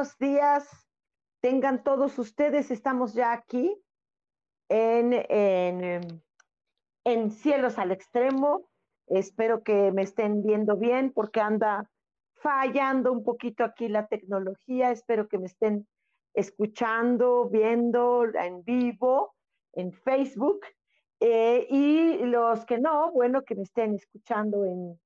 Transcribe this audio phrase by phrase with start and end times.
[0.00, 0.66] Buenos días.
[1.42, 3.76] Tengan todos ustedes, estamos ya aquí
[4.70, 6.22] en, en,
[7.04, 8.70] en Cielos al Extremo.
[9.08, 11.90] Espero que me estén viendo bien porque anda
[12.32, 14.90] fallando un poquito aquí la tecnología.
[14.90, 15.86] Espero que me estén
[16.32, 19.34] escuchando, viendo en vivo,
[19.74, 20.60] en Facebook.
[21.20, 24.98] Eh, y los que no, bueno, que me estén escuchando en,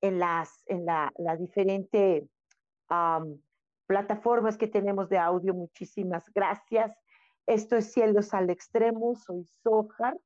[0.00, 2.26] en las en la, la diferente
[3.86, 5.54] plataformas que tenemos de audio.
[5.54, 6.96] Muchísimas gracias.
[7.46, 10.18] Esto es Cielos al Extremo, soy Sojar.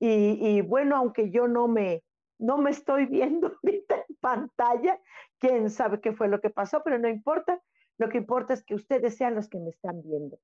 [0.00, 2.04] Y, bueno, aunque yo no me,
[2.38, 5.00] no me estoy viendo ahorita en pantalla,
[5.38, 7.60] quién sabe qué fue lo que pasó, pero no importa.
[7.98, 10.38] Lo que importa es que ustedes sean los que me están viendo.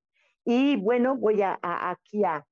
[0.45, 2.45] Y bueno, voy a, a aquí a,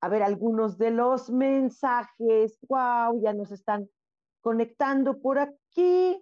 [0.00, 2.58] a ver algunos de los mensajes.
[2.68, 3.22] ¡Wow!
[3.22, 3.88] Ya nos están
[4.40, 6.20] conectando por aquí.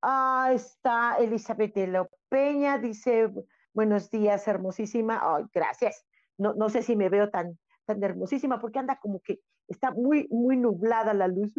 [0.00, 3.32] Ah, está Elizabeth de la Peña, dice,
[3.72, 5.20] buenos días, hermosísima.
[5.20, 6.06] Ay, gracias.
[6.36, 10.28] No, no sé si me veo tan, tan hermosísima porque anda como que está muy,
[10.30, 11.52] muy nublada la luz.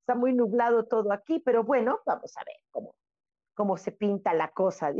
[0.00, 2.96] está muy nublado todo aquí, pero bueno, vamos a ver cómo,
[3.54, 4.92] cómo se pinta la cosa.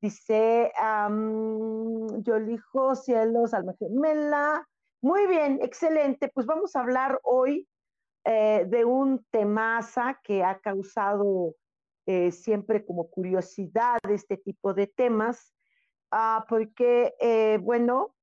[0.00, 4.66] Dice, yo elijo cielos, alma gemela.
[5.02, 6.28] Muy bien, excelente.
[6.32, 7.68] Pues vamos a hablar hoy
[8.24, 11.54] eh, de un temaza que ha causado
[12.06, 15.52] eh, siempre como curiosidad este tipo de temas,
[16.12, 18.14] ah, porque, eh, bueno,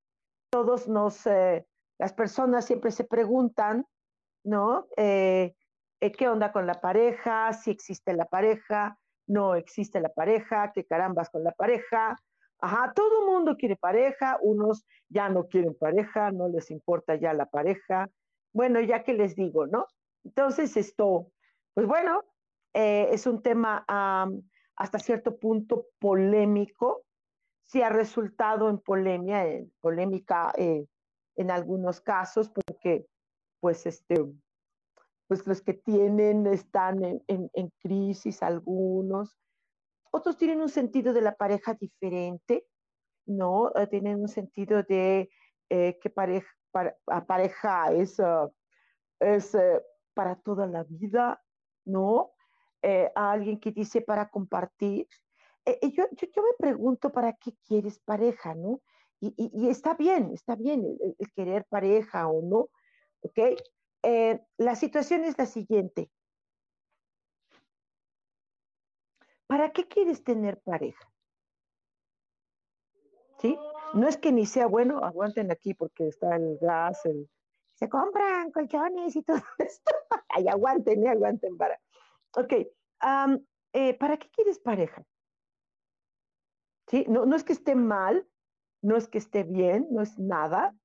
[0.49, 1.67] todos nos, eh,
[1.99, 3.85] las personas siempre se preguntan,
[4.44, 4.88] ¿no?
[4.95, 7.53] ¿Qué onda con la pareja?
[7.53, 12.17] Si existe la pareja, no existe la pareja, qué carambas con la pareja.
[12.59, 17.45] Ajá, todo mundo quiere pareja, unos ya no quieren pareja, no les importa ya la
[17.45, 18.09] pareja,
[18.53, 19.88] bueno, ya que les digo, ¿no?
[20.23, 21.31] Entonces, esto,
[21.73, 22.23] pues bueno,
[22.73, 24.41] eh, es un tema um,
[24.75, 27.03] hasta cierto punto polémico,
[27.66, 30.85] sí ha resultado en polemia, en polémica eh,
[31.35, 33.06] en algunos casos, porque
[33.59, 34.25] pues este,
[35.28, 39.38] pues los que tienen están en, en, en crisis algunos,
[40.12, 42.67] otros tienen un sentido de la pareja diferente,
[43.25, 43.72] ¿no?
[43.73, 45.29] Uh, tienen un sentido de
[45.69, 46.95] eh, que pareja, para,
[47.25, 48.53] pareja es, uh,
[49.19, 49.81] es uh,
[50.13, 51.41] para toda la vida,
[51.85, 52.32] ¿no?
[52.85, 55.07] Eh, a alguien que dice para compartir.
[55.63, 58.81] Eh, eh, yo, yo, yo, me pregunto para qué quieres pareja, ¿no?
[59.21, 62.67] Y, y, está bien, está bien el, querer pareja o no,
[63.21, 63.57] ¿ok?
[64.57, 66.11] La situación es la siguiente.
[69.47, 71.09] ¿Para qué quieres tener pareja?
[73.39, 73.57] ¿Sí?
[73.94, 77.29] No es que ni sea bueno, aguanten aquí porque está el gas, el,
[77.75, 79.94] se compran colchones y todo esto.
[80.27, 81.79] Ay, aguanten, aguanten para.
[82.35, 82.53] Ok,
[83.73, 85.03] eh, ¿para qué quieres pareja?
[86.88, 87.05] ¿Sí?
[87.07, 88.27] No, no es que esté mal,
[88.81, 90.75] no es que esté bien, no es nada.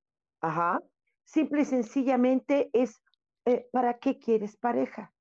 [0.41, 0.83] Ajá.
[1.25, 3.03] Simple y sencillamente es,
[3.45, 5.13] eh, ¿para qué quieres pareja?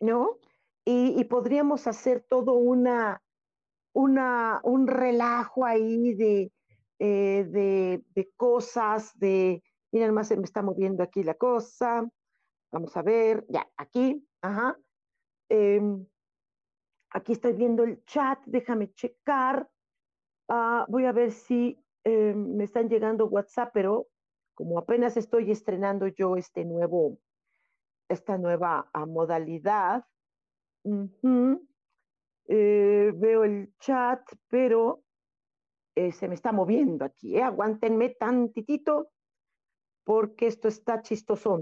[0.00, 0.38] ¿No?
[0.84, 3.22] Y, podríamos hacer todo una,
[3.92, 6.52] una, un relajo ahí de,
[6.98, 9.62] eh, de, de cosas, de,
[9.92, 12.08] Miren más, se me está moviendo aquí la cosa.
[12.72, 14.76] Vamos a ver, ya, aquí, ajá.
[15.50, 15.80] Eh,
[17.10, 19.68] aquí estoy viendo el chat, déjame checar.
[20.48, 24.06] Uh, voy a ver si eh, me están llegando WhatsApp, pero
[24.54, 27.18] como apenas estoy estrenando yo este nuevo,
[28.08, 30.04] esta nueva uh, modalidad,
[32.52, 35.04] eh, veo el chat, pero
[35.94, 37.36] eh, se me está moviendo aquí.
[37.36, 37.42] ¿eh?
[37.42, 39.10] Aguántenme tantitito
[40.04, 41.60] porque esto está chistosón.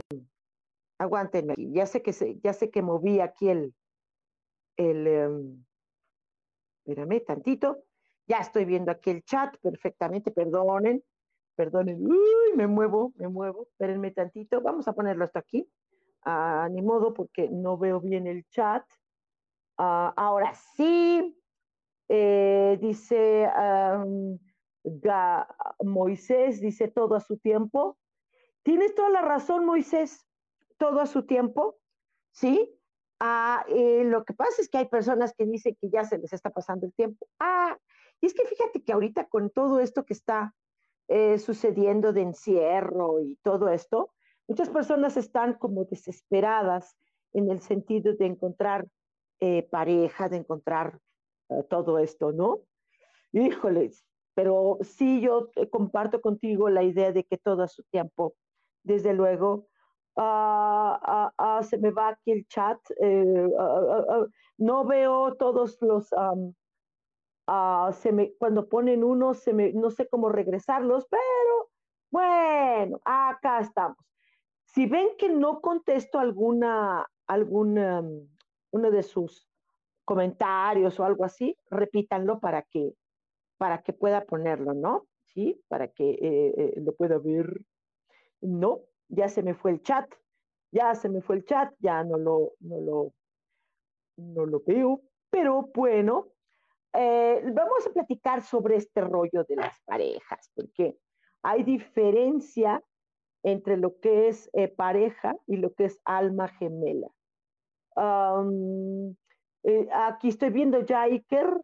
[0.99, 1.73] Aguántenme aquí.
[1.73, 2.13] Ya sé que,
[2.43, 3.75] ya sé que moví aquí el,
[4.77, 5.65] el, um,
[6.85, 7.85] espérame tantito.
[8.27, 11.03] Ya estoy viendo aquí el chat perfectamente, perdonen,
[11.55, 12.05] perdonen.
[12.05, 13.63] Uy, me muevo, me muevo.
[13.71, 14.61] Espérenme tantito.
[14.61, 15.67] Vamos a ponerlo hasta aquí.
[16.25, 18.85] Ah, ni modo porque no veo bien el chat.
[19.79, 21.41] Ah, ahora sí,
[22.09, 23.49] eh, dice
[25.81, 27.99] Moisés, dice todo a su tiempo.
[28.63, 30.28] Tienes toda la razón, Moisés,
[30.79, 31.79] todo a su tiempo,
[32.31, 32.75] ¿sí?
[33.21, 36.33] Ah, eh, lo que pasa es que hay personas que dicen que ya se les
[36.33, 37.27] está pasando el tiempo.
[37.39, 37.77] Ah,
[38.21, 40.55] y es que fíjate que ahorita con todo esto que está
[41.09, 44.13] eh, sucediendo de encierro y todo esto,
[44.47, 46.97] muchas personas están como desesperadas
[47.33, 48.87] en el sentido de encontrar
[49.41, 51.01] eh, pareja, de encontrar
[51.71, 52.61] todo esto, ¿no?
[53.33, 54.05] Híjoles,
[54.35, 58.35] pero sí yo comparto contigo la idea de que todo a su tiempo,
[58.83, 59.67] desde luego,
[60.19, 63.49] Se me va aquí el chat, eh,
[64.59, 66.09] no veo todos los,
[67.97, 71.71] se me, cuando ponen uno, se me, no sé cómo regresarlos, pero
[72.11, 73.99] bueno, acá estamos.
[74.65, 78.03] Si ven que no contesto alguna, alguna,
[78.71, 79.49] uno de sus
[80.05, 82.93] comentarios o algo así, repítanlo para que,
[83.57, 85.07] para que pueda ponerlo, ¿no?
[85.25, 87.65] Sí, para que eh, eh, lo pueda ver.
[88.41, 90.09] No, ya se me fue el chat,
[90.71, 93.13] ya se me fue el chat, ya no lo, no lo,
[94.17, 95.01] no lo veo,
[95.31, 96.29] pero bueno,
[96.95, 100.99] eh, vamos a platicar sobre este rollo de las parejas, porque
[101.43, 102.83] hay diferencia
[103.43, 107.09] entre lo que es eh, pareja y lo que es alma gemela.
[109.65, 111.61] Eh, aquí estoy viendo ya Iker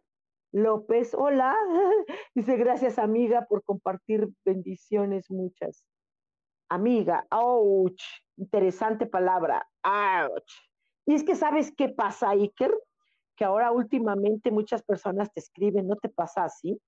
[0.51, 1.55] López, hola,
[2.35, 5.85] dice gracias amiga por compartir bendiciones muchas
[6.75, 8.01] amiga, ouch,
[8.37, 10.51] interesante palabra, ouch.
[11.05, 12.73] Y es que sabes qué pasa, Iker,
[13.35, 16.79] que ahora últimamente muchas personas te escriben, ¿no te pasa así?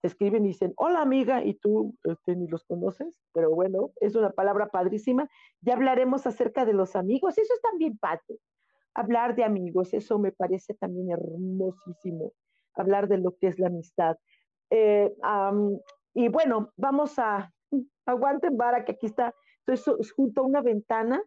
[0.00, 4.14] Te escriben y dicen, hola amiga, y tú este, ni los conoces, pero bueno, es
[4.14, 5.28] una palabra padrísima.
[5.60, 8.38] Ya hablaremos acerca de los amigos, eso es también padre.
[8.94, 12.32] Hablar de amigos, eso me parece también hermosísimo,
[12.74, 14.16] hablar de lo que es la amistad.
[14.70, 15.14] Eh,
[16.14, 17.52] y bueno, vamos a
[18.06, 19.34] aguanten vara que aquí está,
[19.66, 21.22] estoy junto a una ventana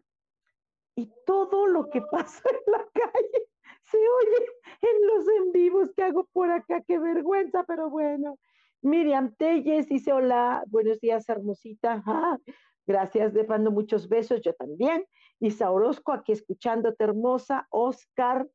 [0.96, 3.50] y todo lo que pasa en la calle
[3.90, 4.46] se oye
[4.82, 8.38] en los en vivos que hago por acá, qué vergüenza, pero bueno.
[8.82, 12.02] Miriam Telles dice, hola, buenos días, hermosita.
[12.06, 12.38] Ah,
[12.86, 15.04] gracias, le mando muchos besos, yo también.
[15.38, 17.66] Isa Orozco, aquí escuchándote, hermosa.
[17.70, 18.48] Oscar,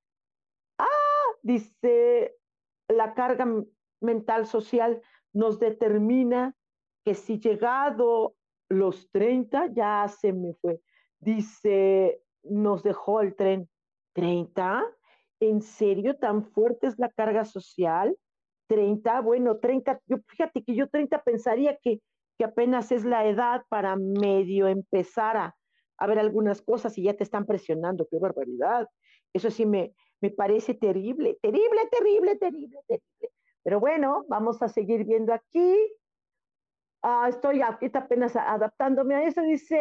[0.80, 2.36] ah, dice,
[2.88, 3.46] la carga
[4.02, 5.02] mental social
[5.34, 6.56] nos determina
[7.06, 8.36] que si llegado
[8.68, 10.82] los 30 ya se me fue.
[11.20, 13.70] Dice, nos dejó el tren.
[14.16, 14.84] ¿30?
[15.40, 18.18] ¿En serio tan fuerte es la carga social?
[18.68, 22.02] 30, bueno, 30, yo fíjate que yo 30 pensaría que,
[22.38, 25.56] que apenas es la edad para medio empezar a,
[25.98, 28.88] a, ver algunas cosas y ya te están presionando, qué barbaridad.
[29.34, 33.32] Eso sí me, me parece terrible, terrible, terrible, terrible, terrible.
[33.64, 35.76] Pero bueno, vamos a seguir viendo aquí.
[37.08, 39.78] Ah, estoy ahorita apenas adaptándome a eso, dice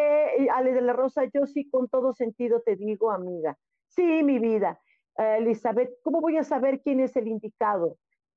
[0.52, 3.56] Ale de la Rosa, yo sí con todo sentido te digo, amiga.
[3.88, 4.78] Sí, mi vida.
[5.16, 7.96] Eh, Elizabeth, ¿cómo voy a saber quién es el indicado?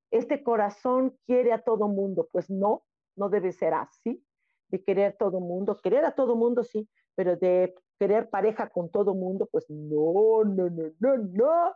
[0.09, 2.29] Este corazón quiere a todo mundo.
[2.31, 2.85] Pues no,
[3.17, 4.23] no debe ser así,
[4.69, 5.75] de querer todo mundo.
[5.83, 10.69] Querer a todo mundo, sí, pero de querer pareja con todo mundo, pues no, no,
[10.69, 11.75] no, no, no.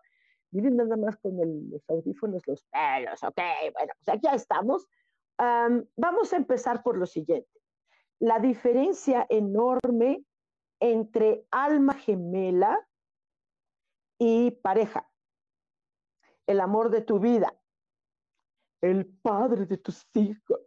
[0.51, 1.35] Miren nada más con
[1.69, 3.41] los audífonos, los pelos, ok,
[3.73, 4.87] bueno, pues aquí ya estamos
[5.95, 7.49] vamos a empezar por lo siguiente.
[8.19, 10.23] La diferencia enorme
[10.79, 12.87] entre alma gemela
[14.19, 15.09] y pareja.
[16.45, 17.55] El amor de tu vida.
[18.81, 20.59] El padre de tus hijos.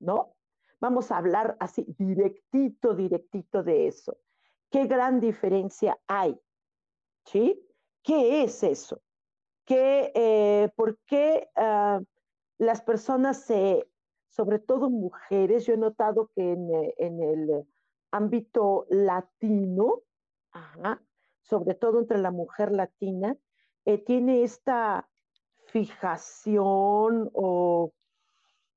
[0.00, 0.34] ¿No?
[0.80, 4.18] Vamos a hablar así directito, directito de eso.
[4.68, 6.38] ¿Qué gran diferencia hay?
[7.24, 7.64] ¿Sí?
[8.02, 9.00] ¿Qué es eso?
[9.64, 12.00] ¿Qué, eh, ¿Por qué ah,
[12.58, 13.88] las personas se
[14.32, 17.66] sobre todo mujeres, yo he notado que en, eh, el
[18.10, 20.00] ámbito latino,
[21.42, 23.36] sobre todo entre la mujer latina,
[23.84, 25.06] eh, tiene esta
[25.66, 27.92] fijación o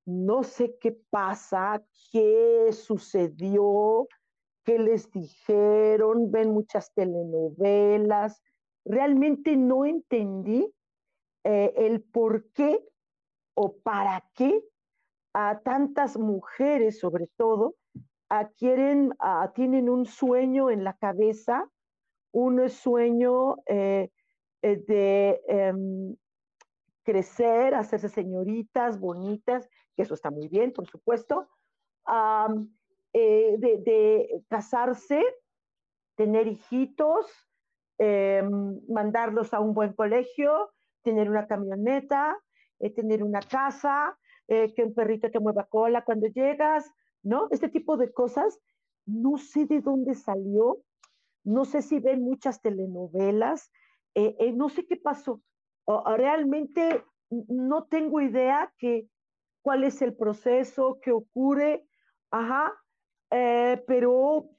[0.06, 1.82] no sé qué pasa,
[2.12, 4.10] qué sucedió,
[4.66, 8.42] qué les dijeron, ven muchas telenovelas.
[8.84, 10.70] Realmente no entendí
[11.46, 12.86] eh, el por qué
[13.54, 14.62] o para qué
[15.38, 17.75] a tantas mujeres, sobre todo,
[18.30, 19.13] a quieren,
[19.54, 21.70] tienen un sueño en la cabeza,
[22.32, 24.12] un sueño eh,
[24.62, 26.15] eh, de em,
[27.04, 31.50] crecer, hacerse señoritas bonitas, que eso está muy bien, por supuesto,
[33.13, 35.22] eh, de, casarse,
[36.15, 37.27] tener hijitos,
[37.98, 40.72] em, mandarlos a un buen colegio,
[41.04, 42.38] tener una camioneta,
[42.80, 46.90] eh, tener una casa, eh, que un perrito te mueva cola cuando llegas,
[47.24, 47.48] ¿no?
[47.52, 48.60] Este tipo de cosas,
[49.06, 50.80] no sé de dónde salió,
[51.44, 53.72] no sé si ven muchas telenovelas,
[54.54, 55.42] no sé qué pasó.
[56.18, 59.08] realmente no tengo idea que,
[59.62, 61.86] cuál es el proceso, qué ocurre,
[62.32, 62.74] ajá,
[63.32, 64.50] eh, pero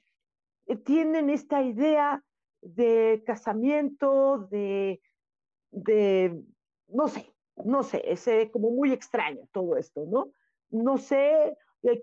[0.83, 2.23] tienen esta idea
[2.61, 5.01] de casamiento, de,
[5.71, 6.43] de,
[6.89, 7.33] no sé,
[7.65, 10.31] no sé, es eh, como muy extraño todo esto, ¿no?
[10.69, 11.57] No sé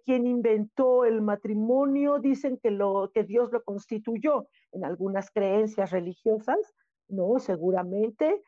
[0.05, 6.59] quién inventó el matrimonio, dicen que, lo, que Dios lo constituyó en algunas creencias religiosas,
[7.09, 7.39] ¿no?
[7.39, 8.43] Seguramente,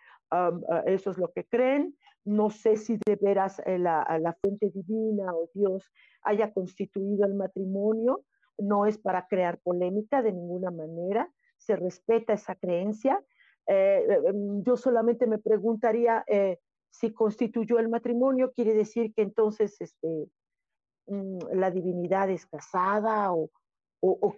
[0.86, 1.94] eso es lo que creen,
[2.26, 5.90] no sé si de veras eh, la, fuente divina o Dios
[6.22, 8.24] haya constituido el matrimonio,
[8.58, 13.22] no es para crear polémica de ninguna manera, se respeta esa creencia.
[13.68, 16.58] Eh, em, yo solamente me preguntaría eh,
[16.98, 20.30] si constituyó el matrimonio, quiere decir que entonces este,
[21.06, 23.50] mm, la divinidad es casada o,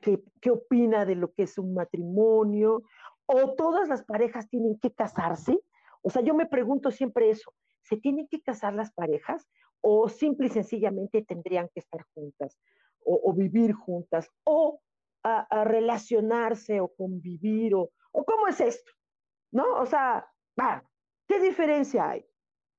[0.00, 2.82] qué, qué opina de lo que es un matrimonio,
[3.26, 5.60] o todas las parejas tienen que casarse.
[6.02, 7.52] O sea, yo me pregunto siempre eso,
[7.88, 9.48] ¿Se tienen que casar las parejas
[9.80, 12.58] o simple y sencillamente tendrían que estar juntas
[13.02, 14.82] o, vivir juntas o
[15.64, 18.92] relacionarse o convivir o, o cómo es esto?
[19.50, 19.80] ¿No?
[19.80, 20.30] O sea,
[21.26, 22.27] ¿qué diferencia hay?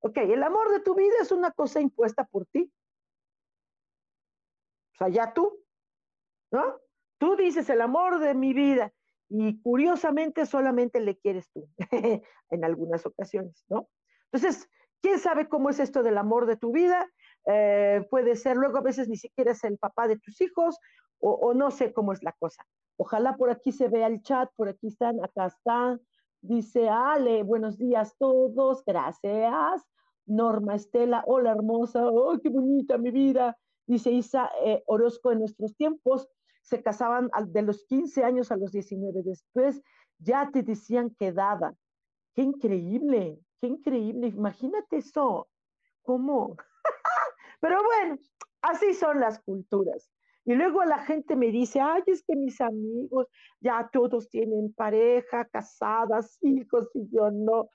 [0.01, 2.71] Ok, el amor de tu vida es una cosa impuesta por ti.
[4.93, 5.63] O sea, ya tú,
[6.51, 6.79] ¿no?
[7.17, 8.93] Tú dices el amor de mi vida
[9.29, 11.69] y curiosamente solamente le quieres tú
[12.49, 13.89] en algunas ocasiones, ¿no?
[14.31, 14.69] Entonces,
[15.01, 17.09] ¿Quién sabe cómo es esto del amor de tu vida?
[17.45, 20.77] Eh, puede ser, luego a veces ni siquiera es el papá de tus hijos
[21.21, 22.65] o, no sé cómo es la cosa.
[22.97, 25.99] Ojalá por aquí se vea el chat, por aquí están, acá están.
[26.41, 29.83] Dice Ale, buenos días todos, gracias.
[30.25, 33.57] Norma Estela, hola hermosa, oh, qué bonita mi vida.
[33.87, 36.27] Dice Isa eh, Orozco, en nuestros tiempos
[36.61, 39.81] se casaban de los 15 años a los 19, después
[40.19, 41.73] ya te decían quedada.
[42.35, 45.49] Qué increíble, Qué increíble, imagínate eso.
[46.03, 46.55] ¿Cómo?
[47.59, 48.17] Pero bueno,
[48.61, 50.09] así son las culturas.
[50.49, 53.27] Y luego la gente me dice, ay, es que mis amigos
[53.59, 57.69] ya todos tienen pareja, casadas, hijos, y yo no.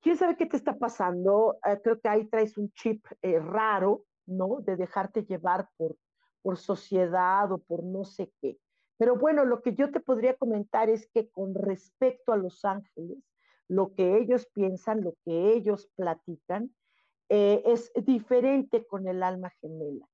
[0.00, 1.58] ¿Quién sabe qué te está pasando?
[1.64, 4.60] Eh, creo que ahí traes un chip eh, raro, ¿no?
[4.60, 5.96] De dejarte llevar por,
[6.42, 8.58] por sociedad o por no sé qué.
[8.96, 13.18] Pero bueno, lo que yo te podría comentar es que con respecto a los ángeles,
[13.68, 16.74] lo que ellos piensan, lo que ellos platican,
[17.28, 20.08] eh, es diferente con el alma gemela.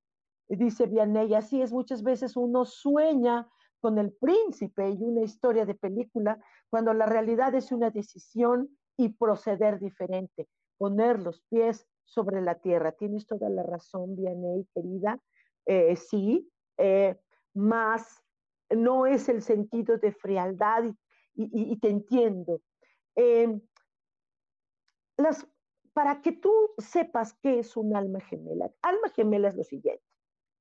[0.48, 3.48] Dice Vianney, así es, muchas veces uno sueña
[3.80, 6.38] con el príncipe y una historia de película,
[6.70, 12.92] cuando la realidad es una decisión y proceder diferente, poner los pies sobre la tierra.
[12.92, 15.20] Tienes toda la razón, Vianney, querida.
[15.66, 17.16] Eh, sí, eh,
[17.54, 18.24] más
[18.70, 20.84] no es el sentido de frialdad
[21.34, 22.60] y te entiendo.
[23.20, 23.60] Em,
[25.16, 25.44] las,
[25.92, 30.04] para que tú sepas qué es un alma gemela, alma gemela es lo siguiente,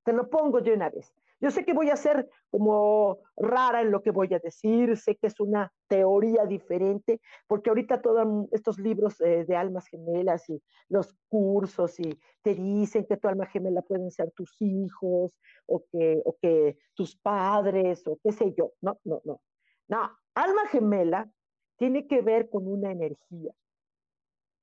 [0.07, 1.13] te lo pongo de una vez.
[1.41, 5.17] Yo sé que voy a ser como rara en lo que voy a decir, sé
[5.17, 10.63] que es una teoría diferente, porque ahorita todos estos libros eh, de almas gemelas y
[10.87, 16.21] los cursos y te dicen que tu alma gemela pueden ser tus hijos o que,
[16.23, 18.71] o que tus padres o qué sé yo.
[18.79, 19.41] No, no, no.
[19.89, 21.29] No, alma gemela
[21.75, 23.51] tiene que ver con una energía.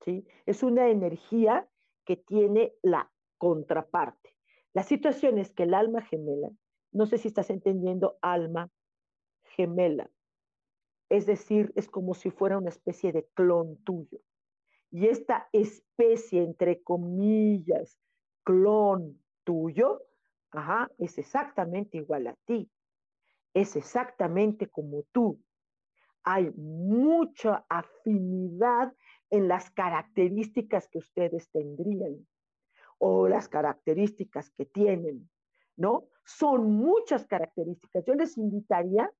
[0.06, 0.26] ¿sí?
[0.46, 1.68] Es una energía
[2.06, 4.33] que tiene la contraparte.
[4.74, 6.50] La situación es que el alma gemela,
[6.92, 8.70] no sé si estás entendiendo alma
[9.56, 10.10] gemela,
[11.08, 14.20] es decir, es como si fuera una especie de clon tuyo.
[14.90, 17.98] Y esta especie, entre comillas,
[18.44, 20.02] clon tuyo,
[20.50, 22.70] ajá, es exactamente igual a ti.
[23.54, 25.40] Es exactamente como tú
[26.24, 28.92] hay mucha afinidad
[29.30, 32.26] en las características que ustedes tendrían
[33.06, 35.28] o las características que tienen,
[35.76, 36.08] ¿no?
[36.24, 38.02] Son muchas características.
[38.06, 39.12] Yo les invitaría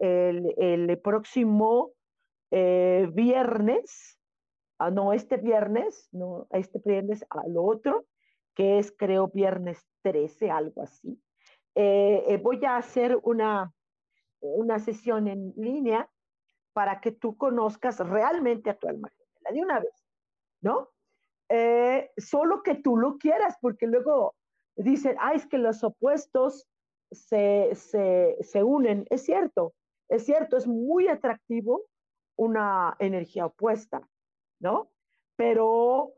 [0.00, 1.92] el, próximo
[2.50, 4.18] eh, viernes,
[4.80, 8.06] ah, no este viernes, no este viernes, al otro,
[8.56, 11.22] que es creo viernes 13, algo así.
[11.76, 13.72] Eh, eh, voy a hacer una,
[14.40, 16.10] una sesión en línea
[16.72, 20.10] para que tú conozcas realmente a tu alma gemela de una vez.
[20.60, 20.90] ¿no?
[21.52, 24.36] Eh, solo que tú lo quieras, porque luego
[24.76, 26.68] dicen, ah, es que los opuestos
[27.10, 29.04] se, se, unen.
[29.10, 29.74] Es cierto,
[30.08, 31.82] es cierto, es muy atractivo
[32.36, 34.08] una energía opuesta,
[34.60, 34.92] ¿no?
[35.34, 36.14] Pero,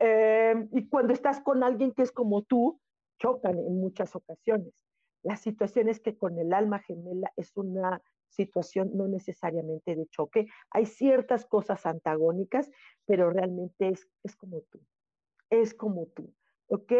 [0.00, 2.78] eh, y cuando estás con alguien que es como tú,
[3.18, 4.72] chocan en muchas ocasiones.
[5.22, 8.02] La situación es que con el alma gemela es una
[8.34, 10.46] situación no necesariamente de choque.
[10.70, 12.70] Hay ciertas cosas antagónicas,
[13.06, 14.80] pero realmente es, es como tú.
[15.50, 16.34] Es como tú.
[16.68, 16.92] ¿Ok?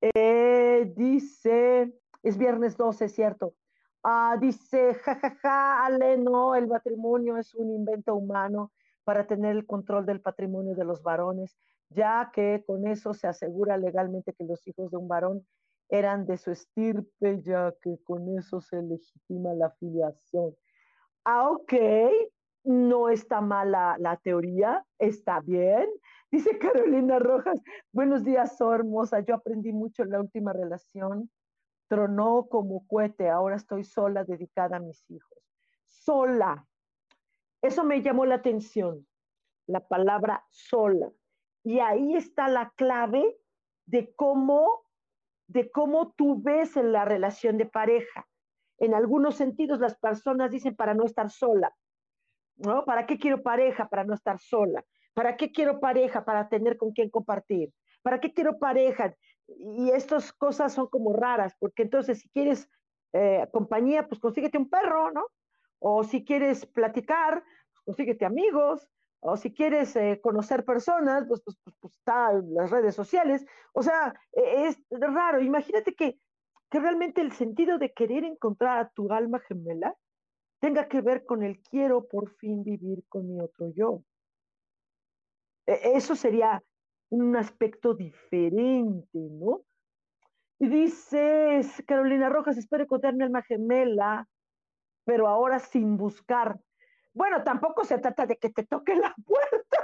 [0.00, 1.92] Eh, dice,
[2.22, 3.54] es viernes 12, ¿cierto?
[4.02, 8.72] Ah, dice, jajaja, ja, Ale, no, el matrimonio es un invento humano
[9.04, 11.56] para tener el control del patrimonio de los varones,
[11.90, 15.46] ya que con eso se asegura legalmente que los hijos de un varón
[15.88, 20.56] eran de su estirpe, ya que con eso se legitima la filiación.
[21.28, 21.72] Ah, ok,
[22.62, 25.88] no está mala la teoría, está bien.
[26.30, 31.28] Dice Carolina Rojas, buenos días, oh, hermosa, yo aprendí mucho en la última relación,
[31.88, 35.36] tronó como cohete, ahora estoy sola, dedicada a mis hijos.
[35.88, 36.64] Sola.
[37.60, 39.04] Eso me llamó la atención,
[39.66, 41.10] la palabra sola.
[41.64, 43.36] Y ahí está la clave
[43.86, 44.84] de cómo
[45.48, 48.28] de cómo tú ves en la relación de pareja.
[48.78, 51.74] En algunos sentidos las personas dicen para no estar sola,
[52.56, 52.84] ¿no?
[52.84, 53.88] ¿Para qué quiero pareja?
[53.88, 54.84] Para no estar sola.
[55.14, 56.24] ¿Para qué quiero pareja?
[56.24, 57.72] Para tener con quién compartir.
[58.02, 59.14] ¿Para qué quiero pareja?
[59.46, 62.68] Y estas cosas son como raras, porque entonces si quieres
[63.12, 65.26] eh, compañía, pues consíguete un perro, ¿no?
[65.78, 67.42] O si quieres platicar,
[67.72, 68.88] pues consíguete amigos,
[69.20, 73.44] o si quieres eh, conocer personas, pues, pues, pues, están las redes sociales.
[73.72, 75.40] O sea, e, es raro.
[75.40, 76.20] Imagínate que,
[76.70, 79.94] que realmente el sentido de querer encontrar a tu alma gemela
[80.60, 84.02] tenga que ver con el quiero por fin vivir con mi otro yo.
[85.66, 86.62] E, eso sería
[87.10, 89.62] un aspecto diferente, ¿no?
[90.58, 94.26] Y dices, Carolina Rojas, espero encontrar mi alma gemela,
[95.04, 96.58] pero ahora sin buscar
[97.16, 99.78] bueno, tampoco se trata de que te toquen la puerta,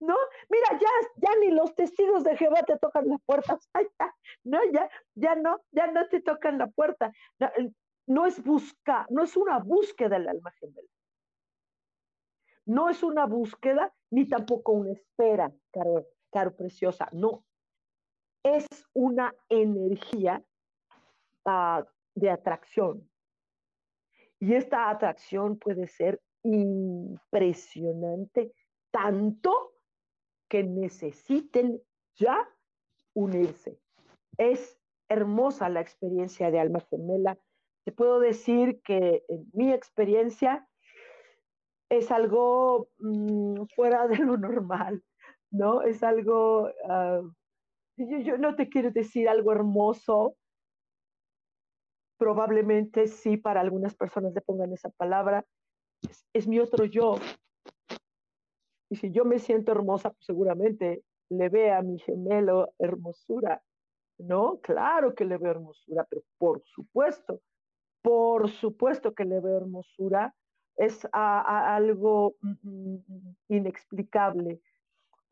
[0.00, 0.16] ¿no?
[0.48, 3.58] Mira, ya, ya ni los testigos de Jehová te tocan la puerta,
[4.44, 7.12] no, ya, ya no, ya no te tocan la puerta.
[8.06, 10.88] No, es buscar, no es una búsqueda del alma gemela.
[12.66, 17.44] No es una búsqueda ni tampoco una espera, caro, caro preciosa, no.
[18.42, 20.42] Es una energía
[21.46, 21.82] uh,
[22.14, 23.08] de atracción,
[24.44, 28.52] y esta atracción puede ser impresionante,
[28.90, 29.73] tanto
[30.48, 31.80] que necesiten
[32.16, 32.48] ya
[33.14, 33.78] unirse.
[34.38, 34.78] Es
[35.08, 37.38] hermosa la experiencia de alma gemela.
[37.84, 40.66] Te puedo decir que en mi experiencia
[41.90, 45.02] es algo mm, fuera de lo normal,
[45.50, 45.82] ¿no?
[45.82, 47.22] Es algo, ah,
[47.96, 50.36] yo, no te quiero decir algo hermoso,
[52.18, 55.44] probablemente sí para algunas personas le pongan esa palabra,
[56.32, 57.16] es, mi otro yo.
[58.94, 63.60] Y si yo me siento hermosa, pues seguramente le ve a mi gemelo hermosura,
[64.18, 64.60] ¿no?
[64.60, 67.40] Claro que le veo hermosura, pero por supuesto,
[68.02, 70.32] por supuesto que le veo hermosura,
[70.76, 74.60] es algo mm, mm, inexplicable.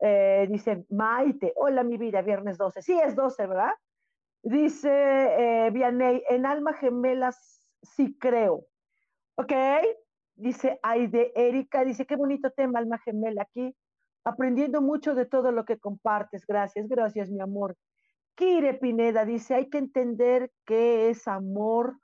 [0.01, 2.81] Eh, dice Maite, hola mi vida, viernes 12.
[2.81, 3.71] Sí, es 12, ¿verdad?
[4.41, 8.65] Dice eh, Vianey, en alma gemelas sí creo.
[9.35, 9.53] Ok,
[10.35, 13.75] dice Aide Erika, dice, qué bonito tema, alma gemela aquí,
[14.23, 16.45] aprendiendo mucho de todo lo que compartes.
[16.45, 17.75] Gracias, gracias, mi amor.
[18.35, 21.99] Kire Pineda dice, hay que entender que es amor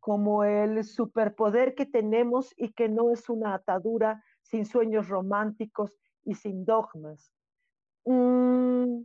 [0.00, 6.34] como el superpoder que tenemos y que no es una atadura sin sueños románticos y
[6.34, 7.32] sin dogmas.
[8.04, 9.02] Mm,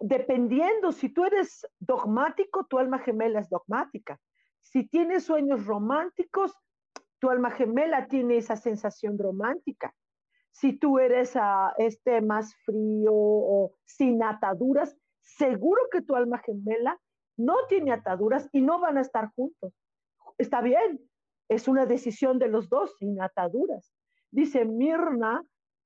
[0.00, 4.20] dependiendo, si tú eres dogmático, tu alma gemela es dogmática.
[4.60, 6.56] Si tienes sueños románticos,
[7.22, 9.94] tu alma gemela tiene esa sensación romántica.
[10.50, 16.98] Si tú eres uh, este más frío o sin ataduras, seguro que tu alma gemela
[17.36, 19.72] no tiene ataduras y no van a estar juntos.
[20.36, 21.00] Está bien,
[21.48, 23.94] es una decisión de los dos, sin ataduras.
[24.32, 25.44] Dice Mirna,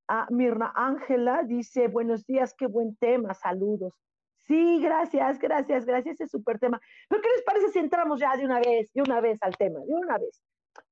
[0.09, 3.92] ah, Mirna Ángela, dice, buenos días, qué buen tema, saludos.
[4.38, 6.81] Sí, gracias, gracias, gracias, es súper tema.
[7.11, 9.81] Pero ¿qué les parece si entramos ya de una vez, de una vez al tema,
[9.81, 10.40] de una vez?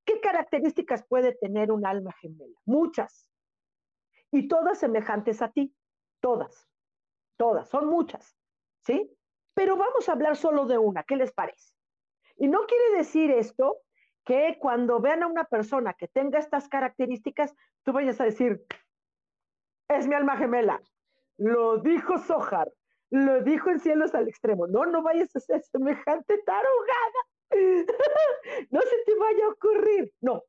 [0.05, 2.59] ¿Qué características puede tener un alma gemela?
[2.64, 3.31] Muchas.
[4.31, 5.75] Y todas semejantes a ti.
[6.20, 6.68] Todas.
[7.37, 7.68] Todas.
[7.68, 8.37] Son muchas.
[8.85, 9.11] ¿Sí?
[9.55, 11.05] Pero vamos a hablar solo de una.
[11.05, 11.75] ¿Qué les parece?
[12.37, 13.79] Y no quiere decir esto
[14.25, 18.64] que cuando vean a una persona que tenga estas características, tú vayas a decir,
[19.88, 20.81] es mi alma gemela.
[21.37, 22.73] Lo dijo Sojar,
[23.11, 24.66] lo dijo en cielos al extremo.
[24.66, 27.20] No, no vayas a ser semejante tarugada.
[28.71, 30.12] no se te vaya a ocurrir.
[30.21, 30.43] No,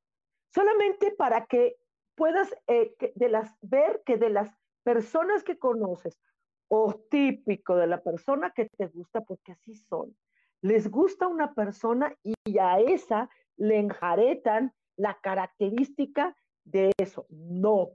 [0.53, 1.77] solamente para que
[2.15, 4.51] puedas eh, de las, ver que de las
[4.83, 6.19] personas que conoces
[6.67, 10.15] o típico de la persona que te gusta, porque así son,
[10.61, 17.27] les gusta una persona y a esa le enjaretan la característica de eso.
[17.29, 17.91] No,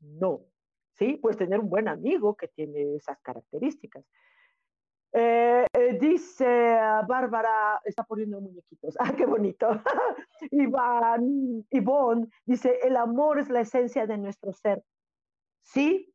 [0.00, 0.42] no.
[0.92, 4.04] Sí, puedes tener un buen amigo que tiene esas características.
[5.16, 6.44] Eh, eh, dice
[7.06, 8.96] Bárbara, está poniendo muñequitos.
[9.00, 9.68] Ah, qué bonito.
[10.50, 14.82] Iván, Ivonne dice, el amor es la esencia de nuestro ser.
[15.62, 16.12] Sí,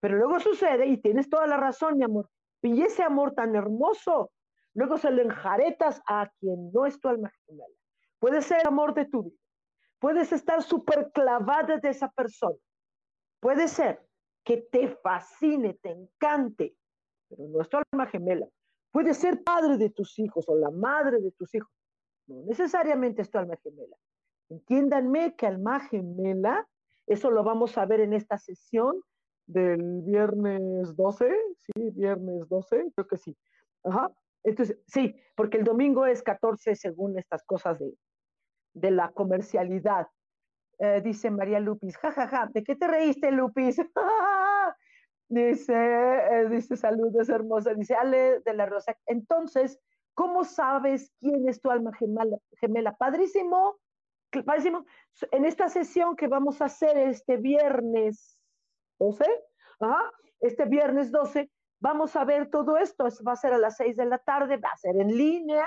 [0.00, 2.28] pero luego sucede, y tienes toda la razón, mi amor,
[2.60, 4.32] y ese amor tan hermoso,
[4.74, 7.74] luego se lo enjaretas a quien no es tu alma gemela.
[8.18, 9.36] Puede ser el amor de tu vida.
[9.98, 12.56] Puedes estar súper clavada de esa persona.
[13.40, 14.06] Puede ser
[14.44, 16.76] que te fascine, te encante,
[17.28, 18.46] pero no es tu alma gemela.
[18.90, 21.70] Puede ser padre de tus hijos o la madre de tus hijos.
[22.26, 23.96] No necesariamente es tu alma gemela.
[24.48, 26.66] Entiéndanme que alma gemela,
[27.06, 29.00] eso lo vamos a ver en esta sesión
[29.46, 33.36] del viernes 12, sí, viernes 12, creo que sí.
[33.82, 34.10] Ajá.
[34.42, 37.94] Entonces, sí, porque el domingo es 14 según estas cosas de,
[38.74, 40.06] de la comercialidad.
[40.78, 42.50] Eh, dice María Lupis, jajaja, ja, ja.
[42.52, 43.76] ¿de qué te reíste, Lupis?
[45.28, 48.96] dice, eh, dice, saludos hermosa, dice Ale de la Rosa.
[49.06, 49.78] Entonces,
[50.14, 52.38] ¿cómo sabes quién es tu alma gemela?
[52.60, 52.96] gemela?
[52.96, 53.76] Padrísimo,
[54.44, 54.84] padrísimo.
[55.30, 58.38] En esta sesión que vamos a hacer este viernes
[58.98, 59.24] 12,
[60.40, 63.06] este viernes 12, vamos a ver todo esto.
[63.26, 65.66] Va a ser a las 6 de la tarde, va a ser en línea.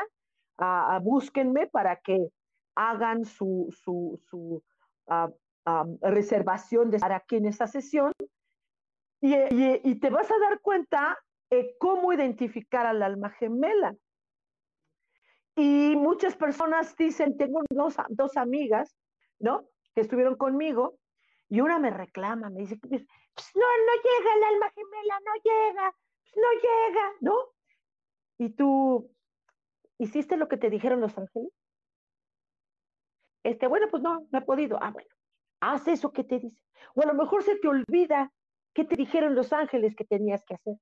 [0.59, 2.29] a búsquenme para que
[2.75, 4.63] hagan su, su, su
[6.01, 8.11] reservación de estar aquí en esta sesión
[9.21, 11.17] y, te vas a dar cuenta
[11.79, 13.95] cómo identificar al alma gemela.
[15.55, 18.95] Y muchas personas dicen, tengo dos, dos amigas,
[19.39, 19.67] ¿no?
[19.95, 20.99] Que estuvieron conmigo
[21.49, 23.01] y una me reclama, me dice, pues
[23.55, 27.35] no, no llega el alma gemela, no llega, pues no llega, ¿no?
[28.37, 29.11] Y tú,
[29.97, 31.51] ¿hiciste lo que te dijeron los ángeles?
[33.43, 34.77] Este, bueno, pues no, no he podido.
[34.81, 35.09] Ah, bueno,
[35.61, 36.61] haz eso que te dice.
[36.95, 38.31] O a lo mejor se te olvida
[38.77, 40.75] qué te dijeron los ángeles que tenías que hacer.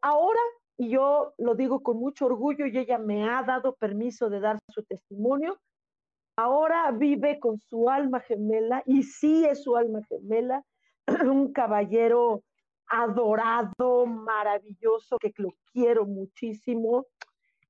[0.00, 0.40] Ahora,
[0.78, 4.58] y yo lo digo con mucho orgullo, y ella me ha dado permiso de dar
[4.70, 5.60] su testimonio,
[6.34, 10.64] ahora vive con su alma gemela, y sí es su alma gemela,
[11.30, 12.42] un caballero
[12.86, 17.08] adorado, maravilloso, que lo quiero muchísimo.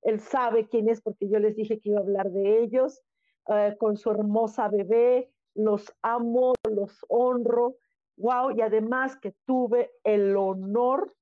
[0.02, 3.02] Él sabe quién es porque yo les dije que iba a hablar de ellos.
[3.48, 7.76] Eh, con su hermosa bebé, los amo, los honro,
[8.16, 11.14] wow, y además que tuve el honor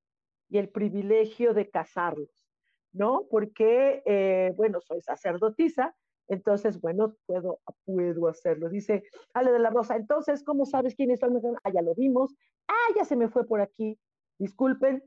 [0.48, 2.48] y el privilegio de casarlos,
[2.92, 3.26] ¿no?
[3.30, 5.94] Porque, eh, bueno, soy sacerdotisa,
[6.30, 8.68] entonces, bueno, puedo, puedo hacerlo.
[8.68, 9.02] Dice
[9.34, 11.32] Ale de la Rosa, entonces, ¿cómo sabes quién es el
[11.64, 12.34] Ah, ya lo vimos.
[12.68, 13.98] Ah, ya se me fue por aquí.
[14.38, 15.02] Disculpen.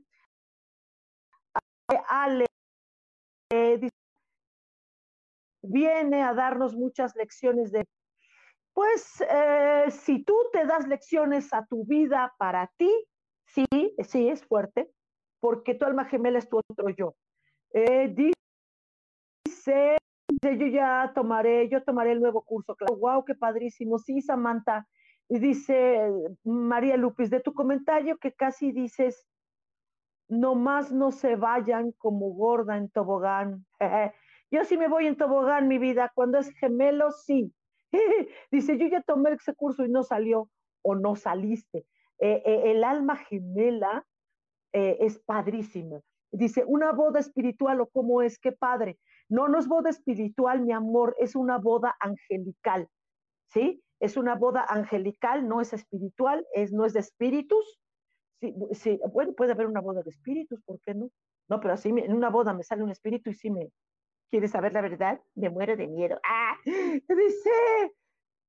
[2.08, 2.44] Ale,
[3.50, 3.88] eh,
[5.62, 7.86] viene a darnos muchas lecciones de,
[8.74, 12.90] pues eh, si tú te das lecciones a tu vida para ti,
[13.46, 13.64] sí,
[14.02, 14.90] sí, es fuerte,
[15.40, 17.14] porque tu alma gemela es tu otro yo.
[17.72, 18.12] Eh,
[19.46, 19.96] dice,
[20.42, 22.74] yo ya tomaré, yo tomaré el nuevo curso.
[22.74, 23.98] Claro, wow, qué padrísimo.
[23.98, 24.86] Sí, Samantha.
[25.28, 26.10] Y dice
[26.44, 29.26] María Lupis, de tu comentario que casi dices,
[30.28, 33.66] nomás no se vayan como gorda en tobogán.
[34.50, 36.10] Yo sí me voy en tobogán, mi vida.
[36.14, 37.54] Cuando es gemelo, sí.
[38.50, 40.48] Dice, yo ya tomé ese curso y no salió
[40.82, 41.86] o no saliste.
[42.18, 44.06] Eh, eh, el alma gemela
[44.72, 46.00] eh, es padrísima.
[46.30, 48.98] Dice, una boda espiritual o cómo es, qué padre.
[49.28, 52.88] No, no es boda espiritual, mi amor, es una boda angelical.
[53.50, 53.82] ¿Sí?
[54.00, 57.78] Es una boda angelical, no es espiritual, es, no es de espíritus.
[58.40, 61.10] Sí, sí, bueno, puede haber una boda de espíritus, ¿por qué no?
[61.48, 63.70] No, pero así en una boda me sale un espíritu y sí me,
[64.30, 65.20] ¿Quieres saber la verdad?
[65.34, 66.18] Me muero de miedo.
[66.24, 66.56] ¡Ah!
[66.64, 67.96] Dice,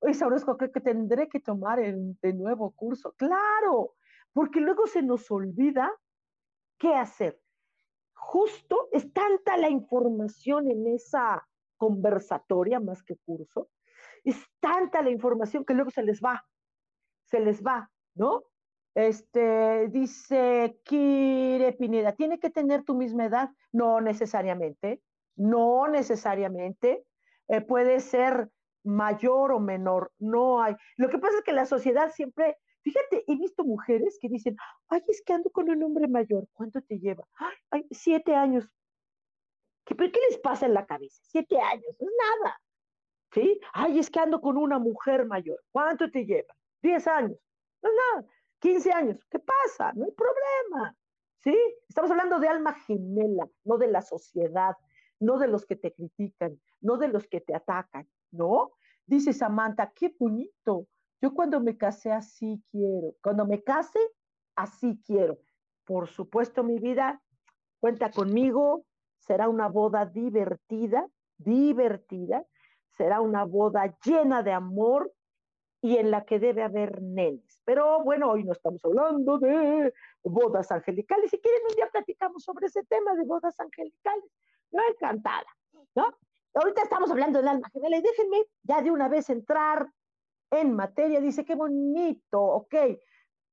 [0.08, 3.14] Isaurosco, creo que tendré que tomar el de nuevo curso.
[3.18, 3.96] Claro,
[4.34, 5.92] porque luego se nos olvida
[6.78, 7.40] qué hacer.
[8.14, 13.70] Justo es tanta la información en esa conversatoria más que curso,
[14.24, 16.46] es tanta la información que luego se les va,
[17.26, 18.44] se les va, ¿no?
[18.96, 23.50] Este, dice Kire Pineda, ¿tiene que tener tu misma edad?
[23.72, 25.02] No necesariamente.
[25.36, 27.06] No necesariamente.
[27.48, 28.50] Eh, puede ser
[28.84, 30.12] mayor o menor.
[30.20, 30.76] No hay.
[30.98, 34.56] Lo que pasa es que la sociedad siempre Fíjate, he visto mujeres que dicen,
[34.90, 37.28] ay, es que ando con un hombre mayor, ¿cuánto te lleva?
[37.72, 38.70] Ay, siete años.
[39.86, 41.20] ¿Qué, ¿Qué les pasa en la cabeza?
[41.24, 42.62] Siete años, no es nada.
[43.34, 43.60] ¿Sí?
[43.74, 46.56] Ay, es que ando con una mujer mayor, ¿cuánto te lleva?
[46.84, 47.40] Diez años,
[47.82, 48.28] no es nada.
[48.60, 49.92] Quince años, ¿qué pasa?
[49.94, 50.96] No hay problema.
[51.40, 51.58] ¿Sí?
[51.90, 54.76] Estamos hablando de alma gemela, no de la sociedad,
[55.20, 58.72] no de los que te critican, no de los que te atacan, ¿no?
[59.06, 60.88] Dice Samantha, qué bonito.
[61.22, 63.16] Yo cuando me casé así quiero.
[63.22, 64.00] Cuando me case,
[64.56, 65.38] así quiero.
[65.86, 67.22] Por supuesto, mi vida,
[67.80, 68.86] cuenta conmigo.
[69.20, 72.46] Será una boda divertida, divertida.
[72.98, 75.14] Será una boda llena de amor
[75.82, 77.62] y en la que debe haber nenes.
[77.64, 81.30] Pero bueno, hoy no estamos hablando de bodas angelicales.
[81.30, 84.32] Si quieren, un día platicamos sobre ese tema de bodas angelicales.
[84.72, 85.46] Yo encantada,
[85.96, 86.14] ¿no?
[86.54, 89.90] Ahorita estamos hablando del alma gemela y déjenme ya de una vez entrar
[90.52, 91.20] en materia.
[91.20, 92.76] Dice, qué bonito, ok.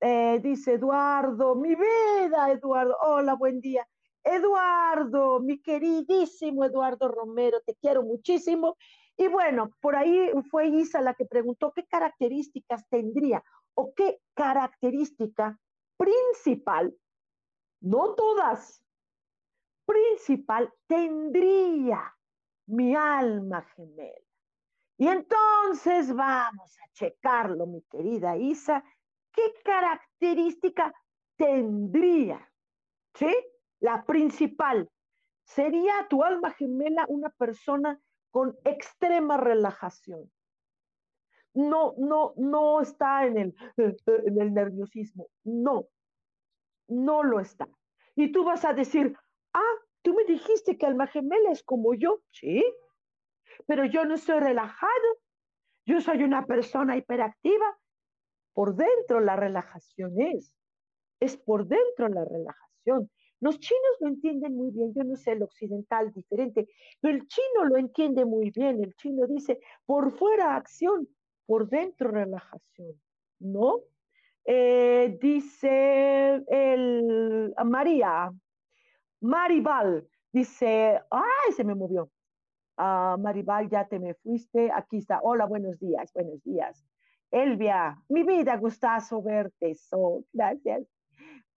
[0.00, 2.96] Eh, dice Eduardo, mi vida, Eduardo.
[3.00, 3.86] Hola, buen día.
[4.24, 8.76] Eduardo, mi queridísimo Eduardo Romero, te quiero muchísimo.
[9.16, 13.42] Y bueno, por ahí fue Isa la que preguntó qué características tendría
[13.74, 15.58] o qué característica
[15.96, 16.94] principal,
[17.80, 18.82] no todas,
[19.84, 22.14] principal tendría
[22.66, 24.26] mi alma gemela.
[24.98, 28.84] Y entonces vamos a checarlo, mi querida Isa,
[29.32, 30.94] ¿qué característica
[31.36, 32.48] tendría?
[33.14, 33.34] ¿Sí?
[33.80, 34.88] La principal.
[35.44, 40.30] Sería tu alma gemela una persona con extrema relajación.
[41.54, 45.28] No, no, no está en el, en el nerviosismo.
[45.44, 45.88] No,
[46.88, 47.68] no lo está.
[48.14, 49.16] Y tú vas a decir,
[49.54, 52.62] ah, Tú me dijiste que alma gemela es como yo, sí,
[53.66, 55.20] pero yo no soy relajado,
[55.86, 57.78] yo soy una persona hiperactiva.
[58.52, 60.54] Por dentro la relajación es,
[61.20, 63.10] es por dentro la relajación.
[63.40, 66.68] Los chinos lo entienden muy bien, yo no sé el occidental diferente,
[67.00, 68.82] pero el chino lo entiende muy bien.
[68.82, 71.08] El chino dice, por fuera acción,
[71.46, 73.00] por dentro relajación,
[73.38, 73.80] ¿no?
[74.44, 78.32] Eh, dice el, María,
[79.22, 82.10] Maribal dice, ay, se me movió.
[82.76, 84.70] Ah, Maribal, ya te me fuiste.
[84.74, 85.20] Aquí está.
[85.22, 86.84] Hola, buenos días, buenos días.
[87.30, 89.74] Elvia, mi vida, gustazo verte.
[89.74, 90.86] So, gracias.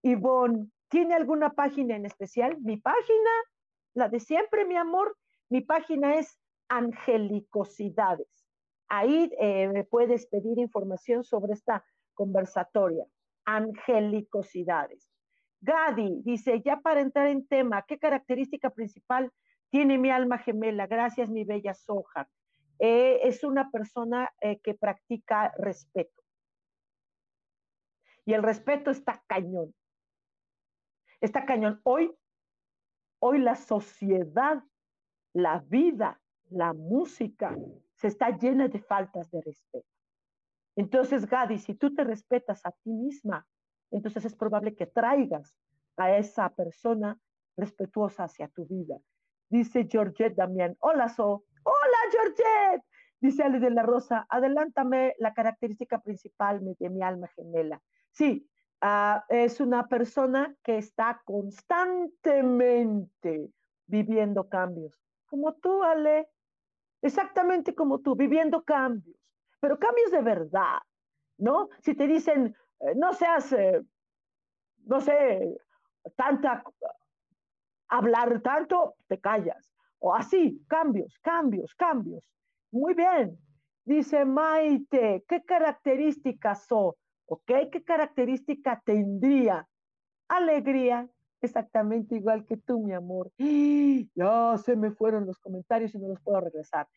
[0.03, 2.57] Ivonne, ¿tiene alguna página en especial?
[2.61, 3.31] Mi página,
[3.95, 5.17] la de siempre, mi amor.
[5.49, 8.47] Mi página es Angelicosidades.
[8.87, 13.05] Ahí eh, me puedes pedir información sobre esta conversatoria.
[13.45, 15.14] Angelicosidades.
[15.61, 19.31] Gadi dice, ya para entrar en tema, ¿qué característica principal
[19.69, 20.87] tiene mi alma gemela?
[20.87, 22.29] Gracias, mi bella Soja.
[22.79, 26.23] Eh, es una persona eh, que practica respeto.
[28.25, 29.73] Y el respeto está cañón.
[31.21, 31.79] Está cañón.
[31.83, 32.13] Hoy,
[33.19, 34.63] hoy la sociedad,
[35.33, 37.55] la vida, la música,
[37.95, 39.87] se está llena de faltas de respeto.
[40.75, 43.47] Entonces, Gadi, si tú te respetas a ti misma,
[43.95, 45.55] entonces es probable que traigas
[45.97, 47.17] a esa persona
[47.55, 48.97] respetuosa hacia tu vida.
[49.49, 52.83] Dice Georgette Damián, hola So, hola Georgette,
[53.21, 57.81] dice Ale de la Rosa, adelántame la característica principal de mi alma gemela.
[58.11, 58.49] Sí,
[58.81, 63.49] ah, es una persona que está constantemente
[63.87, 66.27] viviendo cambios, como tú, Ale,
[67.01, 69.15] exactamente como tú, viviendo cambios,
[69.61, 70.79] pero cambios de verdad,
[71.37, 71.69] ¿no?
[71.79, 72.55] Si te dicen,
[72.95, 73.81] no seas, eh,
[74.85, 75.57] no sé,
[76.15, 76.63] tanta,
[77.87, 79.71] hablar tanto, te callas.
[79.99, 82.23] O así, cambios, cambios, cambios.
[82.71, 83.39] Muy bien.
[83.85, 86.93] Dice Maite, ¿qué características son?
[87.27, 87.51] ¿Ok?
[87.71, 89.67] ¿Qué característica tendría?
[90.27, 91.07] Alegría,
[91.41, 93.31] exactamente igual que tú, mi amor.
[94.15, 96.87] Ya se me fueron los comentarios y no los puedo regresar.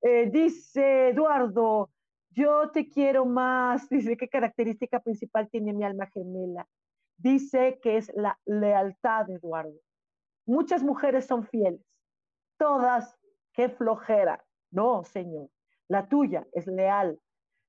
[0.00, 1.90] Eh, dice Eduardo,
[2.36, 3.88] yo te quiero más.
[3.88, 6.68] Dice, ¿qué característica principal tiene mi alma gemela?
[7.16, 9.80] Dice que es la lealtad, Eduardo.
[10.44, 11.80] Muchas mujeres son fieles.
[12.58, 13.18] Todas,
[13.54, 14.44] qué flojera.
[14.70, 15.48] No, Señor.
[15.88, 17.18] La tuya es leal.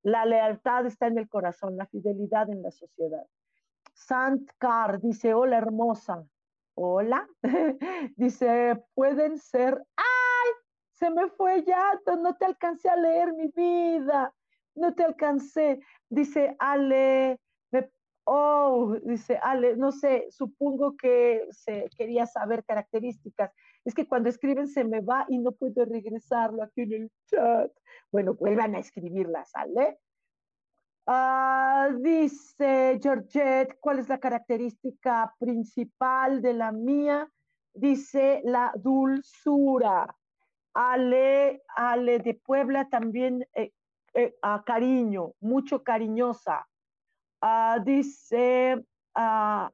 [0.03, 3.25] La lealtad está en el corazón, la fidelidad en la sociedad.
[3.93, 6.25] Sant Car dice, hola hermosa.
[6.75, 7.27] Hola.
[8.17, 10.51] dice, pueden ser, ay,
[10.91, 14.34] se me fue ya, no te alcancé a leer mi vida
[14.77, 15.79] no te alcancé.
[16.09, 17.39] Dice Ale,
[18.29, 23.51] oh, dice Ale, no sé, supongo que se quería saber características.
[23.85, 27.71] Es que cuando escriben se me va y no puedo regresarlo aquí en el chat.
[28.11, 29.97] Bueno, vuelvan a escribirlas, ¿sale?
[31.05, 37.31] Ah, dice Georgette, ¿cuál es la característica principal de la mía?
[37.73, 40.13] Dice la dulzura.
[40.73, 43.71] Ale, Ale de Puebla también, eh,
[44.17, 46.67] eh, cariño, mucho cariñosa.
[47.39, 49.71] Ah, dice ah,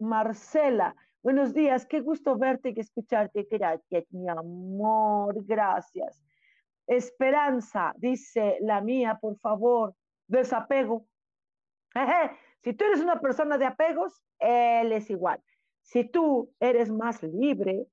[0.00, 3.46] Marcela, buenos días, qué gusto verte y escucharte.
[3.48, 6.20] Gracias, mi amor, gracias.
[6.88, 9.94] Esperanza, dice la mía, por favor,
[10.26, 11.06] desapego.
[12.64, 15.40] Si tú eres una persona de apegos, él es igual.
[15.82, 17.86] Si tú eres más libre,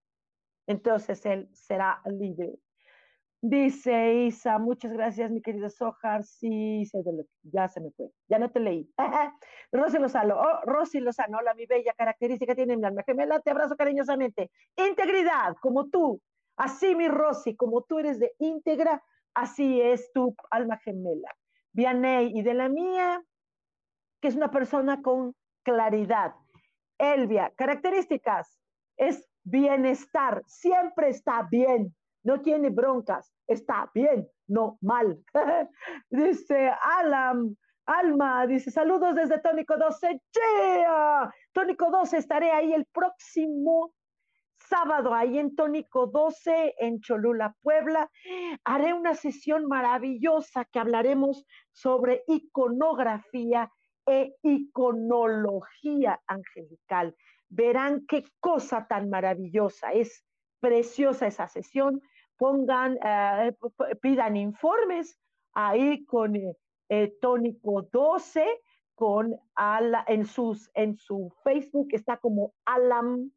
[0.65, 2.55] entonces él será libre.
[3.41, 6.25] Dice Isa, muchas gracias, mi querido Sojar.
[6.25, 6.84] Sí,
[7.43, 8.91] ya se me fue, ya no te leí.
[9.71, 13.78] Rosy Lozano, oh, Rosy Lozano, hola, mi bella característica tiene mi alma gemela, te abrazo
[13.78, 14.52] cariñosamente.
[14.75, 16.21] Integridad, como tú,
[16.58, 19.02] así mi Rosy, como tú eres de íntegra,
[19.34, 21.34] así es tu alma gemela.
[21.71, 23.23] Vianey, y de la mía,
[24.19, 26.34] que es una persona con claridad.
[26.97, 28.60] Elvia, características,
[28.97, 35.23] es bienestar, siempre está bien, no tiene broncas, está bien, no mal.
[36.10, 37.55] dice Alam,
[37.86, 41.34] Alma, dice saludos desde Tónico 12, yeah.
[41.53, 43.93] Tónico 12, estaré ahí el próximo
[44.69, 48.10] sábado, ahí en Tónico 12, en Cholula, Puebla.
[48.63, 53.71] Haré una sesión maravillosa que hablaremos sobre iconografía
[54.05, 57.15] e iconología angelical.
[57.49, 59.91] Verán qué cosa tan maravillosa.
[59.93, 60.23] Es
[60.59, 62.01] preciosa esa sesión.
[62.37, 63.53] Pongan, eh,
[64.01, 65.19] pidan informes
[65.53, 66.55] ahí con eh,
[66.89, 68.45] eh, Tónico 12,
[68.95, 69.33] con
[70.07, 70.25] en,
[70.73, 73.31] en su Facebook está como Alam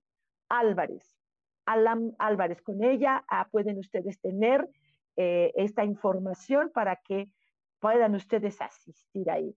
[0.48, 1.16] Álvarez.
[1.66, 2.60] Alam Álvarez.
[2.62, 4.68] Con ella ah, pueden ustedes tener
[5.14, 7.28] esta información para que
[7.78, 9.54] puedan ustedes asistir ahí.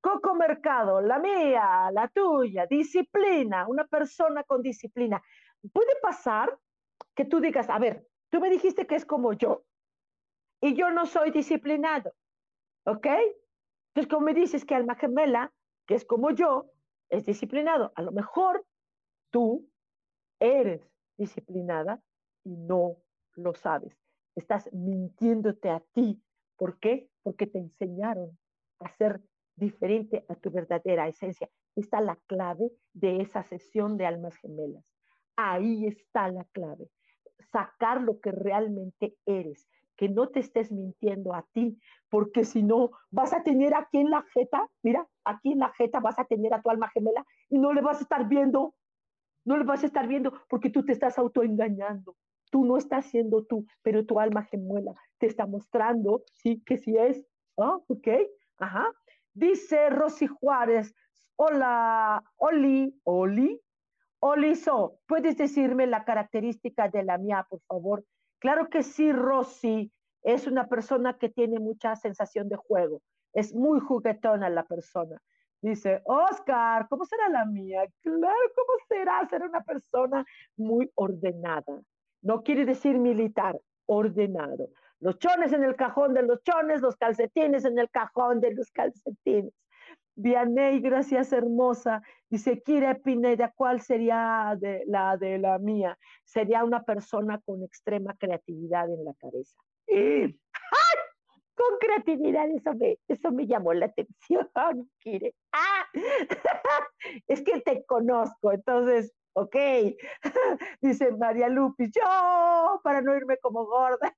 [0.00, 5.20] Coco Mercado, la mía, la tuya, disciplina, una persona con disciplina.
[5.72, 6.56] Puede pasar
[7.18, 9.64] que tú digas, a ver, tú me dijiste que es como yo
[10.62, 12.14] y yo no soy disciplinado,
[12.86, 13.08] ¿ok?
[13.88, 15.52] Entonces, como me dices que alma gemela,
[15.88, 16.70] que es como yo,
[17.10, 18.64] es disciplinado, a lo mejor
[19.32, 19.68] tú
[20.38, 20.80] eres
[21.16, 22.00] disciplinada
[22.44, 22.98] y no
[23.34, 23.98] lo sabes.
[24.36, 26.22] Estás mintiéndote a ti.
[26.56, 27.10] ¿Por qué?
[27.24, 28.38] Porque te enseñaron
[28.78, 29.20] a ser
[29.56, 31.50] diferente a tu verdadera esencia.
[31.74, 34.84] Está la clave de esa sesión de almas gemelas.
[35.34, 36.88] Ahí está la clave.
[37.52, 42.90] Sacar lo que realmente eres, que no te estés mintiendo a ti, porque si no,
[43.10, 46.54] vas a tener aquí en la jeta, mira, aquí en la jeta vas a tener
[46.54, 48.74] a tu alma gemela y no le vas a estar viendo,
[49.44, 52.16] no le vas a estar viendo porque tú te estás autoengañando.
[52.50, 56.96] Tú no estás siendo tú, pero tu alma gemela te está mostrando, sí, que sí
[56.96, 57.26] es.
[57.58, 57.78] ¿Ah?
[57.88, 58.08] ¿Ok?
[58.58, 58.86] Ajá.
[59.34, 60.94] Dice Rosy Juárez,
[61.36, 63.60] hola, Oli, Oli,
[64.20, 68.04] Oliso, ¿puedes decirme la característica de la mía, por favor?
[68.38, 73.00] Claro que sí, Rosy, es una persona que tiene mucha sensación de juego,
[73.32, 75.20] es muy juguetona la persona.
[75.60, 77.84] Dice, Oscar, ¿cómo será la mía?
[78.02, 79.28] Claro, ¿cómo será?
[79.28, 80.24] Ser una persona
[80.56, 81.82] muy ordenada.
[82.22, 84.68] No quiere decir militar, ordenado
[85.00, 88.70] los chones en el cajón de los chones, los calcetines en el cajón de los
[88.70, 89.52] calcetines.
[90.18, 92.02] Vianey, gracias hermosa.
[92.28, 95.96] Dice Kira Pineda, ¿cuál sería de, la de la mía?
[96.24, 99.56] Sería una persona con extrema creatividad en la cabeza.
[101.54, 104.48] Con creatividad, eso me, eso me llamó la atención,
[104.98, 105.36] Kire.
[105.52, 105.86] ¡Ah!
[107.28, 109.56] es que te conozco, entonces ok.
[110.80, 114.16] Dice María Lupis, yo, para no irme como gorda,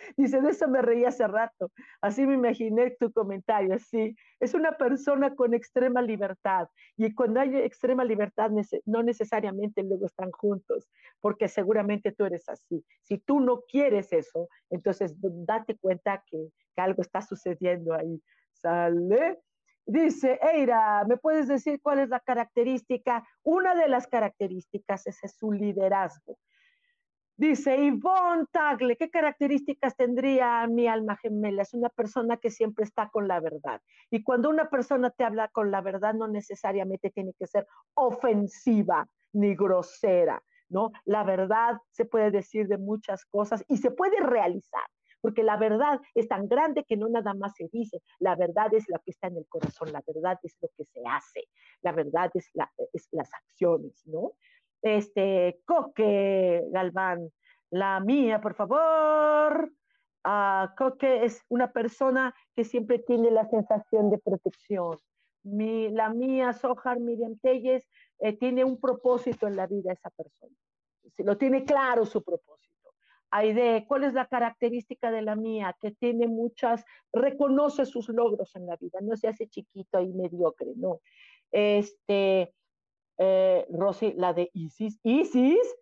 [0.16, 1.70] Dice, de eso me reí hace rato.
[2.00, 3.78] Así me imaginé tu comentario.
[3.78, 6.68] Sí, es una persona con extrema libertad.
[6.96, 8.50] Y cuando hay extrema libertad,
[8.84, 10.88] no necesariamente luego están juntos,
[11.20, 12.84] porque seguramente tú eres así.
[13.02, 18.22] Si tú no quieres eso, entonces date cuenta que, que algo está sucediendo ahí.
[18.52, 19.40] ¿Sale?
[19.86, 23.26] Dice, Eira, ¿me puedes decir cuál es la característica?
[23.42, 26.36] Una de las características es su liderazgo.
[27.40, 31.62] Dice Yvonne Tagle, ¿qué características tendría mi alma gemela?
[31.62, 33.80] Es una persona que siempre está con la verdad.
[34.10, 39.08] Y cuando una persona te habla con la verdad, no necesariamente tiene que ser ofensiva
[39.32, 40.90] ni grosera, ¿no?
[41.06, 44.84] La verdad se puede decir de muchas cosas y se puede realizar
[45.22, 48.84] porque la verdad es tan grande que no nada más se dice, la verdad es
[48.88, 51.48] lo que está en el corazón, la verdad es lo que se hace,
[51.82, 52.50] la verdad es,
[53.12, 54.32] las acciones, ¿no?
[54.82, 57.30] Este, Coque Galván,
[57.70, 59.72] la mía, por favor.
[60.24, 64.98] Ah, creo que es una persona que siempre tiene la sensación de protección.
[65.42, 70.54] Mi, la mía, Sohar Miriam Telles, eh, tiene un propósito en la vida esa persona.
[71.16, 72.70] Si lo tiene claro su propósito.
[73.30, 75.76] Aide, ¿cuál es la característica de la mía?
[75.80, 80.72] Que tiene muchas, reconoce sus logros en la vida, no se hace chiquito y mediocre,
[80.76, 81.00] no.
[81.52, 82.52] Este,
[83.22, 84.98] eh, Rosy, la de Isis.
[85.02, 85.76] Isis,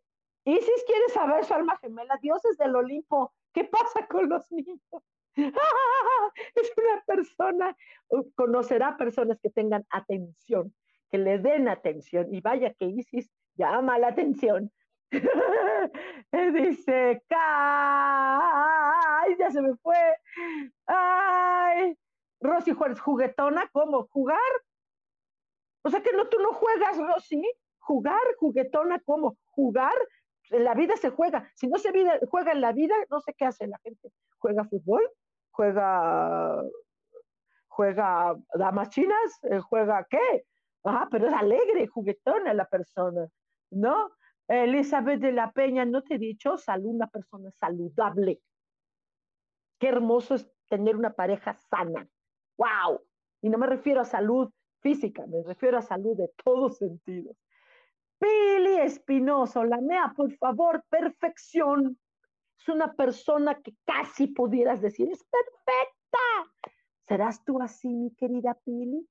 [0.44, 4.80] Isis quiere saber su alma gemela, dioses del Olimpo, ¿qué pasa con los niños?
[5.36, 7.76] es una persona,
[8.34, 10.74] conocerá personas que tengan atención,
[11.10, 12.26] que le den atención.
[12.34, 14.72] Y vaya que Isis llama la atención.
[16.32, 19.36] Dice, ¡ay!
[19.38, 20.16] Ya se me fue.
[20.86, 21.96] ¡Ay!
[22.40, 24.08] Rosy Juárez, juguetona, ¿cómo?
[24.10, 24.38] ¿Jugar?
[25.82, 27.42] O sea que no, tú no juegas, Rosy.
[27.78, 29.38] Jugar, juguetona, ¿cómo?
[29.46, 29.94] Jugar.
[30.50, 31.50] En la vida se juega.
[31.54, 31.90] Si no se
[32.28, 34.10] juega en la vida, no sé qué hace la gente.
[34.38, 35.02] ¿Juega fútbol?
[35.58, 36.62] juega,
[37.66, 40.46] juega damas chinas, eh, juega qué.
[40.84, 43.26] Ah, pero es alegre, juguetona la persona,
[43.70, 44.10] ¿no?
[44.46, 48.40] Elizabeth de la Peña, no te he dicho, salud, una persona saludable.
[49.80, 52.08] Qué hermoso es tener una pareja sana.
[52.56, 53.00] ¡Wow!
[53.42, 54.50] Y no me refiero a salud
[54.80, 57.36] física, me refiero a salud de todos sentidos.
[58.18, 61.98] Pili Espinoso, la mea, por favor, perfección
[62.58, 66.72] es una persona que casi pudieras decir, es perfecta.
[67.06, 69.06] ¿Serás tú así, mi querida Pili?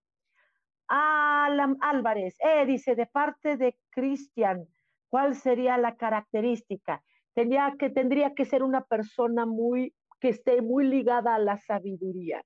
[0.88, 4.68] Alan Álvarez, eh, dice, de parte de Cristian,
[5.10, 7.04] ¿cuál sería la característica?
[7.34, 12.44] Tendría que, tendría que ser una persona muy, que esté muy ligada a la sabiduría.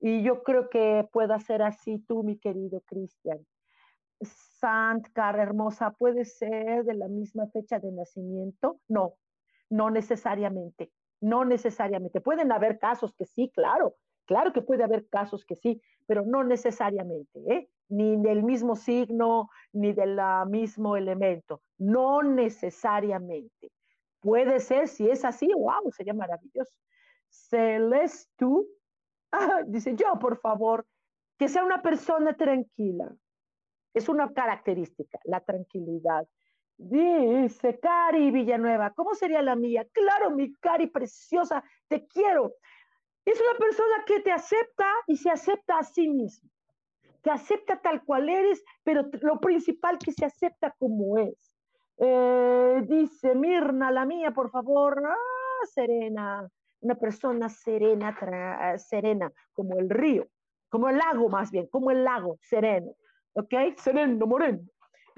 [0.00, 3.46] Y yo creo que pueda ser así tú, mi querido Cristian.
[4.20, 8.80] Sant, cara hermosa, ¿puede ser de la misma fecha de nacimiento?
[8.88, 9.14] No,
[9.68, 12.20] no necesariamente, no necesariamente.
[12.20, 16.44] Pueden haber casos que sí, claro, claro que puede haber casos que sí, pero no
[16.44, 17.68] necesariamente, ¿eh?
[17.88, 20.18] ni del mismo signo, ni del
[20.48, 23.70] mismo elemento, no necesariamente.
[24.20, 26.76] Puede ser, si es así, wow, sería maravilloso.
[27.28, 28.66] Celestu,
[29.32, 30.86] ah, dice yo, por favor,
[31.38, 33.14] que sea una persona tranquila.
[33.94, 36.26] Es una característica, la tranquilidad.
[36.76, 39.86] Dice Cari Villanueva, ¿cómo sería la mía?
[39.92, 42.54] Claro, mi Cari preciosa, te quiero.
[43.24, 46.50] Es una persona que te acepta y se acepta a sí mismo.
[47.22, 51.56] Te acepta tal cual eres, pero lo principal que se acepta como es.
[51.98, 55.02] Eh, dice Mirna, la mía, por favor.
[55.04, 56.48] Ah, serena,
[56.86, 58.16] una persona serena,
[58.78, 60.28] serena, como el río,
[60.68, 62.92] como el lago más bien, como el lago, sereno.
[63.34, 63.52] ¿Ok?
[63.76, 64.60] Sereno, moreno.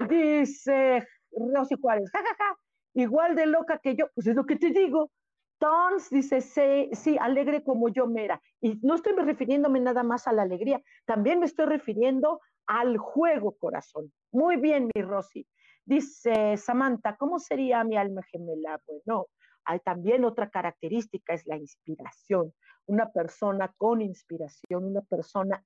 [0.09, 2.57] Dice Rosy Juárez, jajaja,
[2.93, 5.11] igual de loca que yo, pues es lo que te digo.
[5.59, 8.41] Tons dice, sí, sí, alegre como yo mera.
[8.61, 13.57] Y no estoy refiriéndome nada más a la alegría, también me estoy refiriendo al juego,
[13.57, 14.11] corazón.
[14.31, 15.45] Muy bien, mi Rosy.
[15.89, 18.79] Dice Samantha, ¿cómo sería mi alma gemela?
[18.85, 19.25] Bueno,
[19.65, 22.53] hay también otra característica, es la inspiración.
[22.85, 25.65] Una persona con inspiración, una persona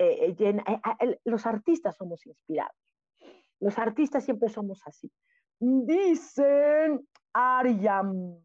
[0.00, 0.64] eh, llena.
[0.98, 2.74] Eh, los artistas somos inspirados.
[3.60, 5.12] Los artistas siempre somos así.
[5.60, 8.40] Dicen Ariam,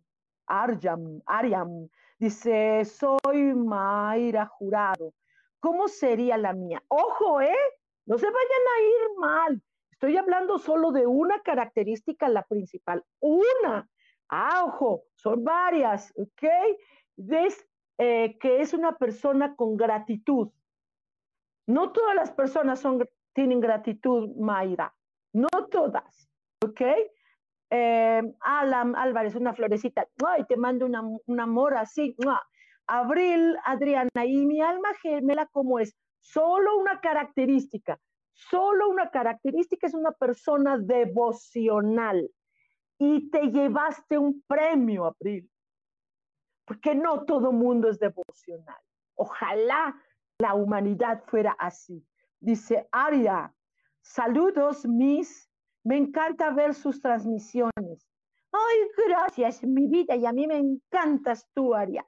[0.45, 1.89] Ariam, Ariam,
[2.19, 5.15] dice, soy Mayra Jurado.
[5.59, 6.83] ¿Cómo sería la mía?
[6.89, 7.57] Ojo, ¿eh?
[8.05, 9.63] No se vayan a ir mal.
[10.01, 13.05] Estoy hablando solo de una característica, la principal.
[13.19, 13.87] Una.
[14.29, 16.43] Ah, ojo, son varias, ¿ok?
[17.29, 20.49] Es eh, que es una persona con gratitud.
[21.67, 24.91] No todas las personas son, tienen gratitud, Mayra.
[25.33, 26.27] No todas,
[26.65, 26.81] ¿ok?
[27.69, 32.15] Eh, Alan Álvarez, una florecita, ay, te mando una, un amor así,
[32.87, 35.95] Abril, Adriana, y mi alma gemela, ¿cómo es?
[36.21, 37.99] Solo una característica,
[38.49, 42.29] solo una característica es una persona devocional.
[42.97, 45.49] Y te llevaste un premio, Abril,
[46.65, 48.79] porque no todo mundo es devocional.
[49.15, 49.99] Ojalá
[50.37, 52.05] la humanidad fuera así.
[52.39, 53.53] Dice Aria,
[54.01, 55.49] Saludos, Miss.
[55.83, 58.07] Me encanta ver sus transmisiones.
[58.51, 58.77] Ay,
[59.07, 62.05] gracias, mi vida, y a mí me encantas tú, Aria.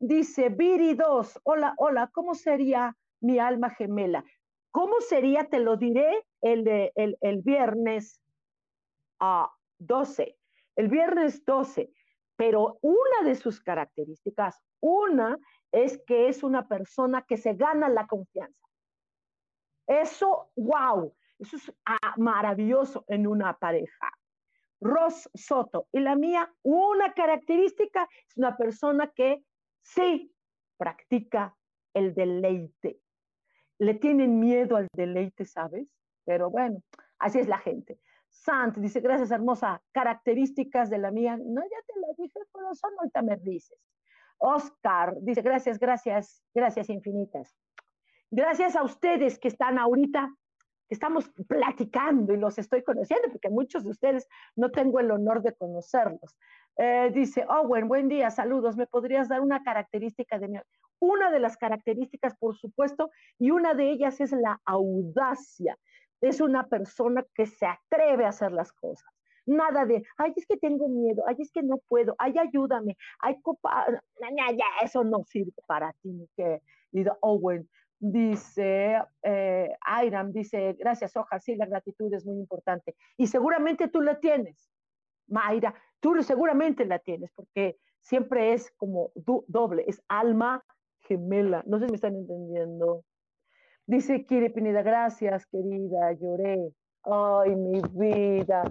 [0.00, 4.24] Dice Viri 2, hola, hola, ¿cómo sería mi alma gemela?
[4.74, 5.44] ¿Cómo sería?
[5.44, 8.20] Te lo diré el, de, el, viernes
[9.20, 9.48] a
[9.78, 10.36] 12,
[10.74, 11.92] el viernes 12,
[12.34, 15.38] pero una de sus características, una
[15.70, 18.66] es que es una persona que se gana la confianza.
[19.86, 24.10] Eso, wow, eso es ah, maravilloso en una pareja.
[24.80, 25.86] Ros Soto.
[25.92, 29.44] Y la mía, una característica, es una persona que
[29.82, 30.34] sí
[30.76, 31.56] practica
[31.94, 33.03] el deleite.
[33.78, 35.88] Le tienen miedo al deleite, ¿sabes?
[36.24, 36.82] Pero bueno,
[37.18, 37.98] así es la gente.
[38.28, 41.36] Sant dice, gracias hermosa, características de la mía.
[41.36, 43.78] No, ya te la dije, corazón, ahorita me dices.
[44.38, 47.56] Oscar dice, gracias, gracias, gracias infinitas.
[48.30, 50.34] Gracias a ustedes que están ahorita,
[50.88, 55.42] que estamos platicando y los estoy conociendo, porque muchos de ustedes no tengo el honor
[55.42, 56.36] de conocerlos.
[56.76, 58.76] Eh, dice, Owen, buen día, saludos.
[58.76, 60.58] ¿Me podrías dar una característica de mi...
[61.00, 65.78] Una de las características, por supuesto, y una de ellas es la audacia.
[66.20, 69.08] Es una persona que se atreve a hacer las cosas.
[69.46, 73.38] Nada de, ay, es que tengo miedo, ay, es que no puedo, ay, ayúdame, ay,
[73.42, 73.86] copa,
[74.18, 76.62] ya, eso no sirve para ti, que,
[77.20, 77.68] Owen,
[77.98, 79.76] dice, eh,
[80.28, 82.94] dice, gracias, Oja, sí, la gratitud es muy importante.
[83.18, 84.70] Y seguramente tú la tienes,
[85.26, 85.74] Mayra,
[86.04, 90.62] tú seguramente la tienes, porque siempre es como doble, es alma
[91.00, 91.62] gemela.
[91.66, 93.06] No sé si me están entendiendo.
[93.86, 96.58] Dice Kiri Pineda, gracias, querida, lloré.
[97.04, 98.70] Ay, mi vida.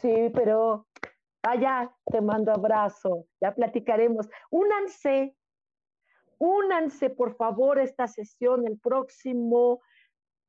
[0.00, 0.88] Sí, pero
[1.42, 4.28] allá te mando abrazo, ya platicaremos.
[4.50, 5.36] Únanse,
[6.38, 9.82] únanse por favor a esta sesión el próximo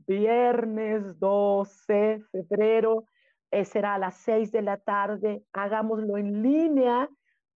[0.07, 3.05] viernes 12 de febrero.
[3.65, 5.43] Será a las 6 de la tarde.
[5.53, 7.09] Hagámoslo en línea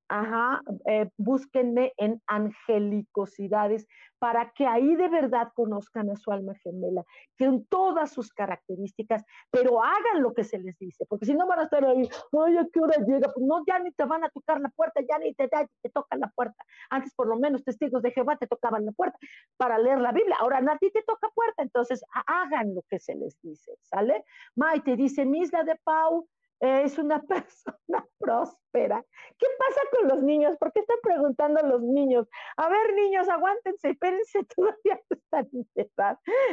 [0.10, 3.88] Ajá, eh, búsquenme en angelicosidades
[4.20, 7.04] para que ahí de verdad conozcan a su alma gemela,
[7.38, 11.46] que en todas sus características, pero hagan lo que se les dice, porque si no
[11.46, 13.32] van a estar ahí, ay, ¿a qué hora llega?
[13.34, 15.50] Pues no, ya ni te van a tocar la puerta, ya ni te,
[15.94, 16.64] tocan la puerta.
[16.90, 19.18] Antes por lo menos testigos de Jehová te tocaban la puerta
[19.58, 23.14] para leer la Biblia, ahora a ti te toca puerta, entonces hagan lo que se
[23.16, 24.24] les dice, ¿sale?
[24.56, 26.28] Maite dice, Misla de Pau,
[26.60, 29.04] es una persona próspera.
[29.38, 30.58] ¿Qué pasa con los niños?
[30.58, 32.28] ¿Por qué están preguntando a los niños?
[32.58, 35.50] A ver, niños, aguántense, espérense, todavía están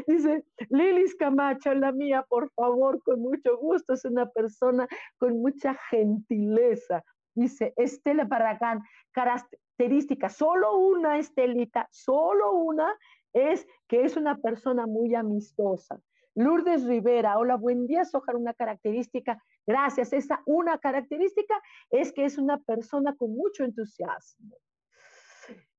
[0.06, 4.86] Dice Lilis Camacho, la mía, por favor, con mucho gusto, es una persona
[5.18, 7.02] con mucha gentileza.
[7.34, 12.96] Dice Estela Barragán, característica, solo una Estelita, solo una
[13.32, 16.00] es que es una persona muy amistosa.
[16.34, 20.12] Lourdes Rivera, hola, buen día, Sojar, una característica Gracias.
[20.12, 21.60] Esa una característica
[21.90, 24.56] es que es una persona con mucho entusiasmo.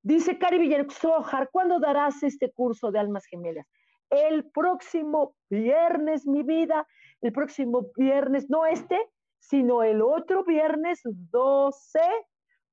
[0.02, 3.68] Dice Cari Sojar, ¿cuándo darás este curso de almas gemelas?
[4.10, 6.88] El próximo viernes, mi vida,
[7.22, 9.00] el próximo viernes, no este,
[9.40, 12.00] sino el otro viernes 12,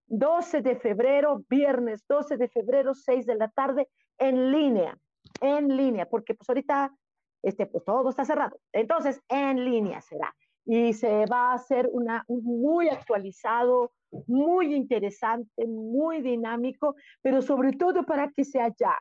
[0.06, 4.98] 12 de febrero, viernes 12 de febrero, 6 de la tarde, en línea,
[5.40, 6.94] en línea, porque pues ahorita
[7.42, 8.58] este, pues todo está cerrado.
[8.72, 10.34] Entonces, en línea será
[10.64, 13.92] y se va a hacer una, muy actualizado,
[14.26, 18.96] muy interesante, muy dinámico, pero sobre todo para que sea ya.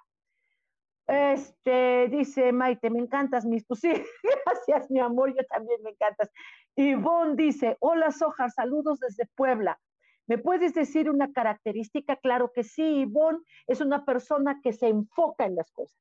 [1.08, 3.92] Este, dice Maite, me encantas mis, pues sí,
[4.46, 6.32] gracias mi amor, yo también me encantas.
[6.76, 9.80] Ivonne dice, hola Sojar, saludos desde Puebla.
[10.28, 12.16] ¿Me puedes decir una característica?
[12.16, 16.00] Claro que sí, Ivonne es una persona que se enfoca en las cosas,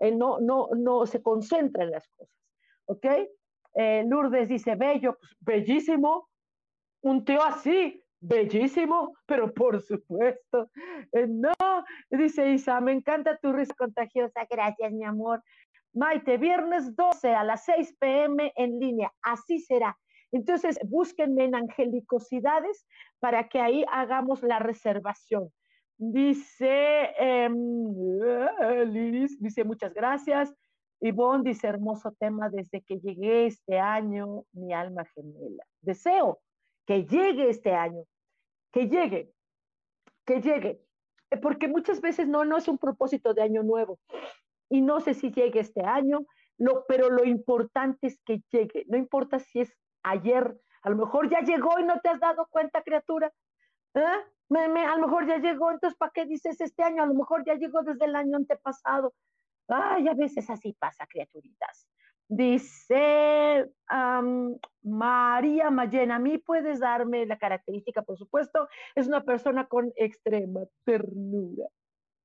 [0.00, 2.36] eh, no, no, no se concentra en las cosas,
[2.86, 3.06] ¿ok?
[3.74, 6.28] Eh, Lourdes dice, bello, pues, bellísimo.
[7.02, 10.70] Un tío así, bellísimo, pero por supuesto.
[11.12, 11.52] Eh, no,
[12.10, 14.46] dice Isa, me encanta tu risa contagiosa.
[14.50, 15.42] Gracias, mi amor.
[15.92, 19.12] Maite, viernes 12 a las 6 pm en línea.
[19.22, 19.96] Así será.
[20.32, 22.86] Entonces, búsquenme en Angelicosidades
[23.18, 25.50] para que ahí hagamos la reservación.
[25.98, 27.50] Dice eh,
[28.86, 30.54] Liris, dice muchas gracias.
[31.00, 35.64] Ivonne dice, hermoso tema, desde que llegué este año, mi alma gemela.
[35.80, 36.40] Deseo
[36.86, 38.04] que llegue este año,
[38.72, 39.30] que llegue,
[40.24, 40.80] que llegue,
[41.42, 43.98] porque muchas veces no, no es un propósito de año nuevo.
[44.70, 46.20] Y no sé si llegue este año,
[46.58, 48.84] lo, pero lo importante es que llegue.
[48.88, 52.46] No importa si es ayer, a lo mejor ya llegó y no te has dado
[52.50, 53.32] cuenta, criatura.
[53.94, 54.00] ¿Eh?
[54.50, 57.02] A lo mejor ya llegó, entonces ¿para qué dices este año?
[57.02, 59.14] A lo mejor ya llegó desde el año antepasado.
[59.68, 61.86] Ay, a veces así pasa, criaturitas.
[62.30, 63.70] Dice
[64.82, 70.60] María Mayena, a mí puedes darme la característica, por supuesto, es una persona con extrema
[70.84, 71.66] ternura.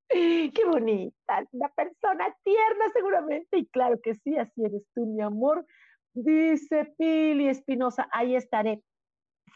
[0.09, 5.65] Qué bonita, una persona tierna seguramente, y claro que sí, así eres tú, mi amor.
[6.13, 8.83] Dice Pili Espinosa, ahí estaré.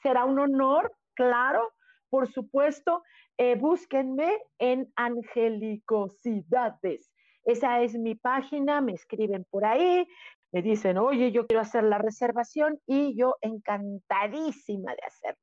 [0.01, 1.74] Será un honor, claro,
[2.10, 3.03] por supuesto.
[3.38, 7.12] Eh, búsquenme en Angelicosidades
[7.47, 10.05] esa es mi página, me escriben por ahí,
[10.51, 15.41] me dicen, oye, yo quiero hacer la reservación y yo encantadísima de hacerlo.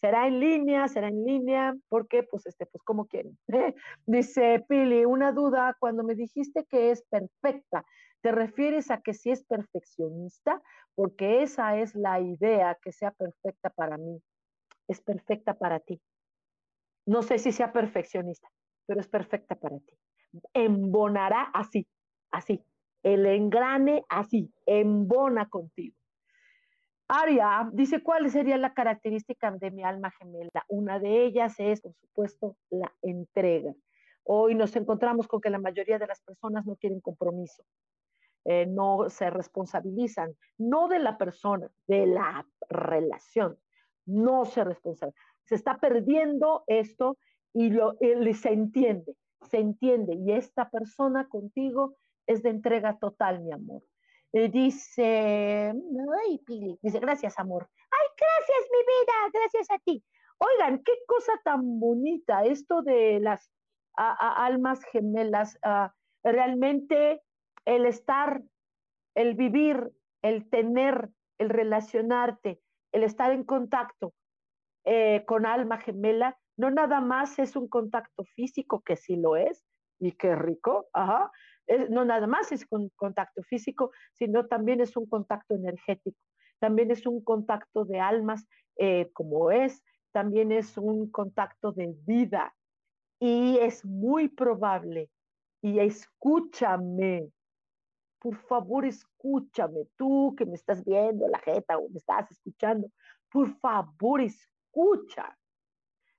[0.00, 3.38] Será en línea, será en línea, porque pues este, pues como quieren.
[4.06, 7.84] Dice Pili, una duda, cuando me dijiste que es perfecta,
[8.20, 10.60] ¿te refieres a que si es perfeccionista?
[10.96, 14.20] Porque esa es la idea, que sea perfecta para mí,
[14.88, 16.00] es perfecta para ti.
[17.06, 18.48] No sé si sea perfeccionista,
[18.86, 19.98] pero es perfecta para ti.
[20.52, 21.86] Embonará así,
[22.30, 22.64] así,
[23.02, 25.96] el engrane así, embona contigo.
[27.06, 30.64] Aria dice, ¿cuál sería la característica de mi alma gemela?
[30.68, 33.74] Una de ellas es, por supuesto, la entrega.
[34.24, 37.62] Hoy nos encontramos con que la mayoría de las personas no quieren compromiso,
[38.46, 43.58] eh, no se responsabilizan, no de la persona, de la relación,
[44.06, 45.12] no se responsabilizan.
[45.44, 47.16] Se está perdiendo esto
[47.52, 47.96] y, lo,
[48.34, 49.14] se entiende,
[49.50, 50.14] se entiende.
[50.14, 51.96] Y esta persona contigo
[52.26, 53.82] es de entrega total, mi amor.
[54.32, 57.68] Eh, dice, ay, Pili, dice, gracias, amor.
[57.90, 60.04] Ay, gracias, mi vida, gracias a ti.
[60.38, 63.50] Oigan, qué cosa tan bonita esto de las
[63.96, 65.56] almas gemelas.
[65.62, 65.94] Ah,
[66.24, 67.22] realmente
[67.64, 68.42] el estar,
[69.14, 69.92] el vivir,
[70.22, 72.60] el tener, el relacionarte,
[72.94, 74.14] el estar en contacto
[74.84, 79.64] eh, con alma gemela, no nada más es un contacto físico, que sí lo es,
[79.98, 81.30] y qué rico, ajá,
[81.90, 86.18] no nada más es un contacto físico, sino también es un contacto energético,
[86.60, 89.82] también es un contacto de almas eh, como es,
[90.12, 92.54] también es un contacto de vida.
[93.20, 95.10] Y es muy probable,
[95.62, 97.30] y escúchame,
[98.24, 102.90] por favor escúchame, tú que me estás viendo la jeta o me estás escuchando,
[103.30, 105.36] por favor escucha.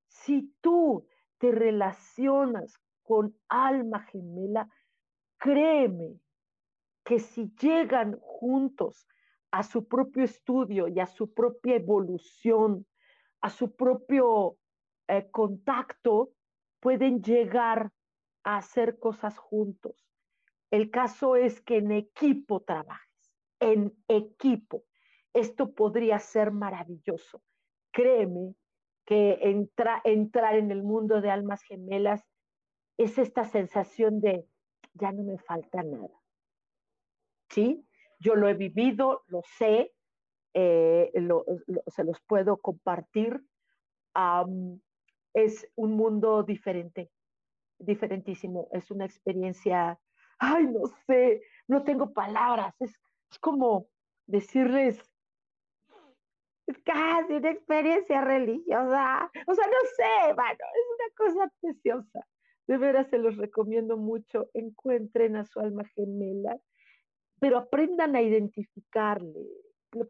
[0.08, 1.08] Si tú
[1.40, 4.70] te relacionas con alma gemela,
[5.40, 6.20] créeme
[7.04, 9.08] que si llegan juntos
[9.50, 12.86] a su propio estudio y a su propia evolución,
[13.42, 14.58] a su propio
[15.08, 16.34] eh, contacto,
[16.80, 17.92] pueden llegar
[18.44, 20.05] a hacer cosas juntos.
[20.76, 24.84] El caso es que en equipo trabajes, en equipo.
[25.34, 27.42] Esto podría ser maravilloso.
[27.94, 28.56] Créeme
[29.06, 30.02] que entrar
[30.56, 32.28] en el mundo de almas gemelas
[32.98, 34.50] es esta sensación de
[34.96, 36.22] ya no me falta nada.
[37.50, 37.88] ¿Sí?
[38.20, 39.94] Yo lo he vivido, lo sé,
[40.54, 41.10] eh,
[41.88, 43.42] se los puedo compartir.
[45.34, 47.10] es un mundo diferente,
[47.80, 48.68] diferentísimo.
[48.74, 50.02] Es una experiencia,
[50.40, 52.74] ay, no sé, no tengo palabras.
[52.80, 52.96] Es,
[53.32, 53.88] es como
[54.28, 55.00] decirles,
[56.68, 59.32] es casi una experiencia religiosa.
[59.48, 62.28] O sea, no sé, bueno, es una cosa preciosa.
[62.68, 64.50] De veras se los recomiendo mucho.
[64.54, 66.58] Encuentren a su alma gemela,
[67.40, 69.46] pero aprendan a identificarle.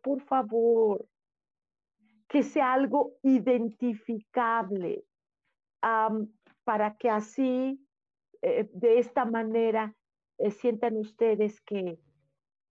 [0.01, 1.05] Por favor,
[2.27, 5.03] que sea algo identificable
[6.63, 7.79] para que así,
[8.41, 9.93] eh, de esta manera,
[10.37, 11.99] eh, sientan ustedes que,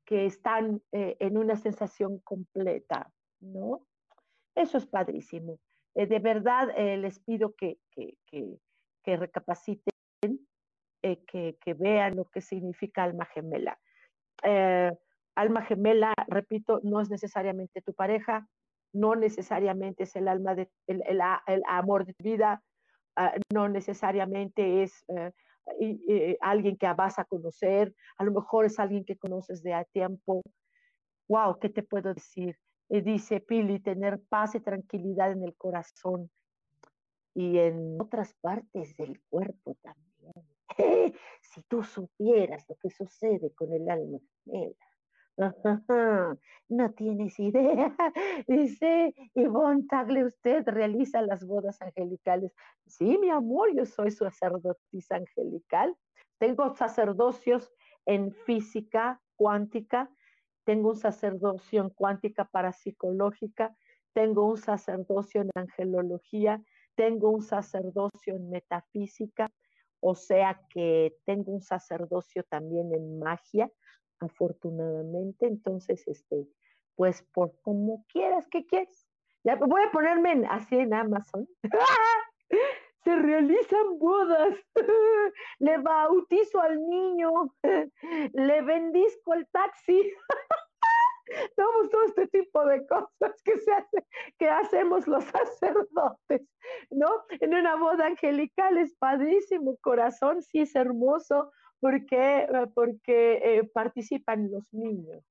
[0.05, 3.11] que están eh, en una sensación completa,
[3.41, 3.87] ¿no?
[4.55, 5.59] Eso es padrísimo.
[5.95, 8.17] de verdad, les pido que, que,
[9.05, 9.93] que recapaciten,
[11.03, 13.79] eh, que, vean lo que significa alma gemela.
[14.43, 14.91] Eh,
[15.35, 18.49] alma gemela, repito, no es necesariamente tu pareja,
[18.95, 21.21] no necesariamente es el alma de el,
[21.69, 22.63] amor de tu vida,
[23.17, 25.05] ah, no necesariamente es
[25.81, 29.85] eh, alguien que vas a conocer, a lo mejor es alguien que conoces de a
[29.85, 30.43] tiempo.
[31.29, 32.57] Wow, ¿qué te puedo decir?
[32.89, 36.31] dice Pili, tener paz y tranquilidad en el corazón
[37.35, 40.33] y en otras partes del cuerpo también.
[41.41, 44.19] si tú supieras lo que sucede con el alma
[46.69, 47.95] no tienes idea.
[48.49, 52.53] Dice Ivonne Tagle, usted realiza las bodas angelicales.
[52.87, 55.97] Sí, mi amor, yo soy sacerdotisa angelical.
[56.39, 57.73] Tengo sacerdocios
[58.07, 60.11] en física cuántica,
[60.65, 63.77] tengo un sacerdocio en cuántica parapsicológica,
[64.13, 66.63] tengo un sacerdocio en angelología,
[66.95, 69.51] tengo un sacerdocio en metafísica,
[70.01, 73.71] o sea que tengo un sacerdocio también en magia,
[74.21, 75.47] afortunadamente.
[75.47, 76.47] Entonces, este,
[76.97, 79.07] pues por como quieras, ¿qué quieres?
[79.45, 81.47] Ya voy a ponerme así en Amazon.
[83.05, 84.57] Se realizan bodas,
[85.59, 87.31] le bautizo al niño,
[88.33, 90.11] le bendizco el taxi.
[91.57, 93.73] Somos todo este tipo de cosas que, se
[94.39, 96.43] que hacemos los sacerdotes,
[96.91, 97.25] ¿no?
[97.41, 101.51] En una boda angelical es padrísimo, corazón, sí es hermoso,
[101.85, 105.23] porque, eh, porque eh, participan los niños.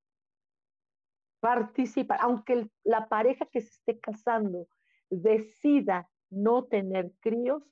[1.40, 4.68] participar, aunque la pareja que se esté casando
[5.10, 7.64] decida no tener críos,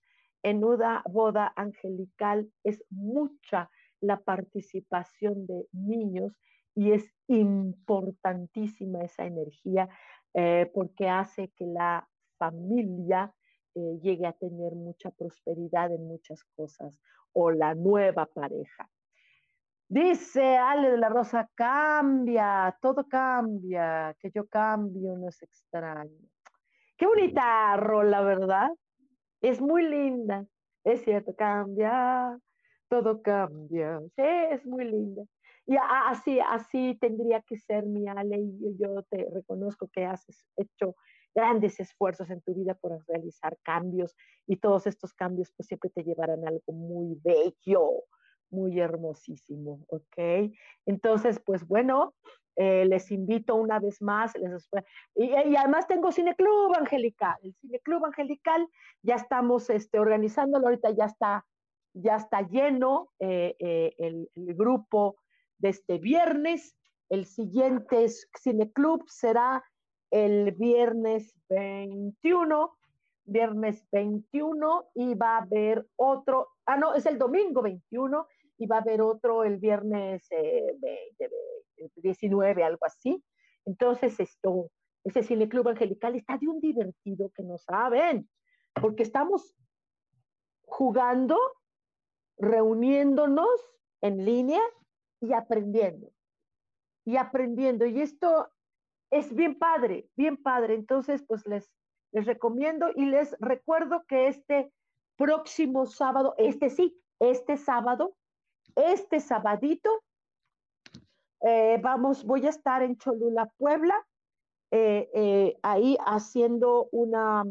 [0.41, 3.69] en una boda angelical es mucha
[3.99, 6.33] la participación de niños
[6.73, 9.89] y es importantísima esa energía
[10.33, 12.09] eh, porque hace que la
[12.39, 13.31] familia
[13.75, 16.99] llegue a tener mucha prosperidad en muchas cosas
[17.33, 18.89] o la nueva pareja.
[19.87, 26.29] Dice Ale de la Rosa, cambia, todo cambia, que yo cambio no es extraño.
[26.97, 28.69] Qué bonita rola, ¿verdad?
[29.41, 30.45] Es muy linda,
[30.85, 32.37] es cierto, cambia,
[32.87, 33.99] todo cambia.
[34.15, 35.23] Sí, es muy linda.
[35.65, 40.25] Y así, así tendría que ser mi Ale, y yo te reconozco que has
[40.57, 40.95] hecho
[41.33, 44.15] grandes esfuerzos en tu vida por realizar cambios
[44.47, 48.03] y todos estos cambios pues siempre te llevarán algo muy bello,
[48.49, 50.51] muy hermosísimo, ¿ok?
[50.85, 52.13] Entonces, pues bueno,
[52.57, 54.69] eh, les invito una vez más, les,
[55.15, 58.67] y, además tengo Cineclub Angelical, el Cineclub Angelical,
[59.01, 61.45] ya estamos este, organizándolo, ahorita ya está,
[61.93, 65.15] ya está lleno eh, eh, el, el, grupo
[65.59, 66.75] de este viernes,
[67.09, 68.07] el siguiente
[68.37, 69.63] Cineclub será
[70.11, 72.77] el viernes 21,
[73.23, 78.77] viernes 21 y va a haber otro, ah no, es el domingo 21 y va
[78.77, 80.77] a haber otro el viernes eh,
[81.95, 83.23] 19, algo así.
[83.65, 84.69] Entonces, esto,
[85.03, 88.29] ese Cine Club Angelical está de un divertido que no saben,
[88.73, 89.55] porque estamos
[90.65, 91.37] jugando,
[92.37, 93.49] reuniéndonos
[94.01, 94.61] en línea
[95.21, 96.11] y aprendiendo.
[97.05, 97.85] Y aprendiendo.
[97.85, 98.49] Y esto
[99.11, 100.73] es bien padre, bien padre.
[100.75, 101.69] Entonces, pues les,
[102.11, 104.71] les recomiendo y les recuerdo que este
[105.17, 108.15] próximo sábado, este sí, este sábado,
[108.75, 109.89] este sabadito,
[111.41, 113.95] eh, vamos, voy a estar en Cholula, Puebla,
[114.71, 117.43] eh, eh, ahí haciendo una,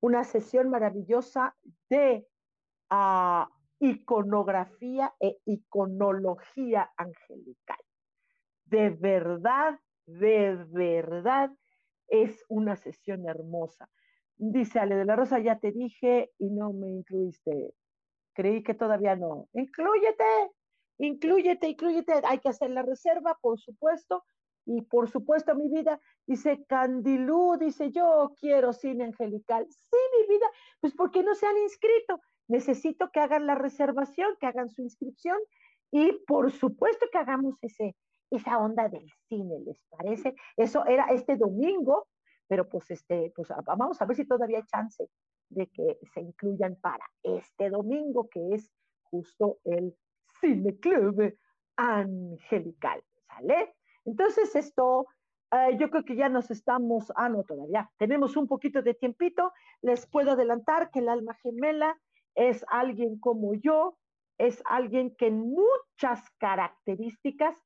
[0.00, 1.56] una sesión maravillosa
[1.88, 2.26] de
[2.90, 3.46] uh,
[3.78, 7.78] iconografía e iconología angelical.
[8.64, 9.80] De verdad,
[10.18, 11.50] de verdad,
[12.08, 13.88] es una sesión hermosa.
[14.36, 17.74] Dice Ale de la Rosa, ya te dije y no me incluiste.
[18.32, 19.48] Creí que todavía no.
[19.52, 20.24] Inclúyete,
[20.98, 22.14] inclúyete, inclúyete.
[22.24, 24.24] Hay que hacer la reserva, por supuesto.
[24.66, 29.66] Y por supuesto, mi vida, dice Candilú, dice yo quiero cine angelical.
[29.68, 30.46] Sí, mi vida,
[30.80, 32.20] pues ¿por qué no se han inscrito?
[32.46, 35.38] Necesito que hagan la reservación, que hagan su inscripción
[35.90, 37.96] y por supuesto que hagamos ese,
[38.30, 40.34] esa onda del cine, ¿les parece?
[40.56, 42.08] Eso era este domingo,
[42.46, 45.08] pero pues este, pues vamos a ver si todavía hay chance
[45.50, 48.70] de que se incluyan para este domingo, que es
[49.04, 49.96] justo el
[50.40, 51.36] Cine Club
[51.76, 53.74] Angelical, ¿sale?
[54.04, 55.06] Entonces esto,
[55.52, 59.52] eh, yo creo que ya nos estamos, ah, no, todavía, tenemos un poquito de tiempito,
[59.82, 61.98] les puedo adelantar que el alma gemela
[62.34, 63.98] es alguien como yo,
[64.38, 67.60] es alguien que en muchas características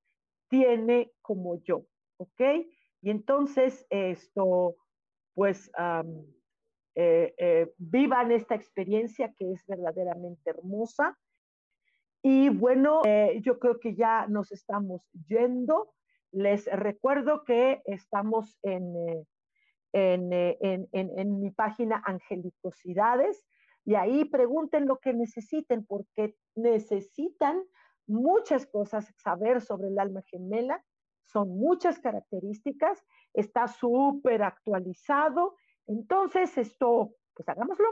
[0.55, 1.85] tiene como yo,
[2.19, 2.41] ¿ok?
[3.03, 4.77] Y entonces esto,
[5.35, 5.69] pues,
[6.95, 11.19] eh, eh, vivan esta experiencia que es verdaderamente hermosa.
[12.23, 15.93] Y bueno, eh, yo creo que ya nos estamos yendo.
[16.31, 18.95] Les recuerdo que estamos en,
[19.93, 23.45] en, en, en, mi página Angelicosidades
[23.85, 27.61] y ahí pregunten lo que necesiten porque necesitan
[28.07, 30.85] muchas cosas saber sobre el alma gemela,
[31.25, 35.57] son muchas características, está súper actualizado.
[35.87, 37.87] Entonces, esto, pues hagámoslo,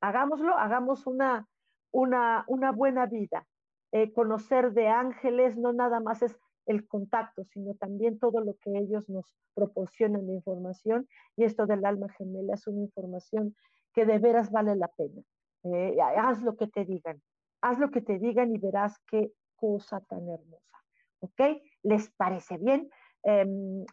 [0.00, 1.48] hagámoslo, hagamos una,
[1.90, 3.46] una, una buena vida.
[3.92, 6.36] Eh, conocer de ángeles no nada más es
[6.66, 11.08] el contacto, sino también todo lo que ellos nos proporcionan de información.
[11.36, 13.54] Y esto del alma gemela es una información
[13.92, 15.22] que de veras vale la pena.
[15.64, 17.22] Eh, haz lo que te digan,
[17.64, 20.78] haz lo que te digan y verás qué cosa tan hermosa.
[21.20, 21.40] ¿Ok?
[21.82, 22.90] ¿Les parece bien?
[23.22, 23.86] Em,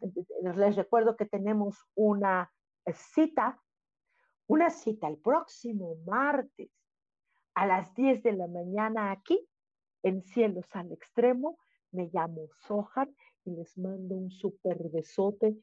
[0.57, 2.51] les recuerdo que tenemos una
[2.93, 3.61] cita,
[4.47, 6.69] una cita el próximo martes
[7.55, 9.47] a las 10 de la mañana aquí
[10.03, 11.57] en Cielos al Extremo.
[11.91, 13.15] Me llamo Sohan
[13.45, 15.55] y les mando un super besote,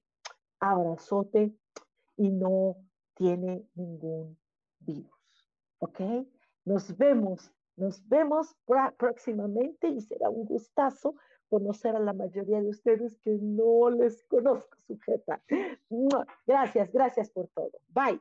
[0.60, 1.54] abrazote
[2.16, 2.76] y no
[3.14, 4.38] tiene ningún
[4.78, 5.12] virus.
[5.78, 6.00] ¿Ok?
[6.64, 8.54] Nos vemos, nos vemos
[8.96, 11.14] próximamente y será un gustazo
[11.48, 15.40] conocer a la mayoría de ustedes que no les conozco sujeta.
[16.46, 17.72] Gracias, gracias por todo.
[17.88, 18.20] Bye.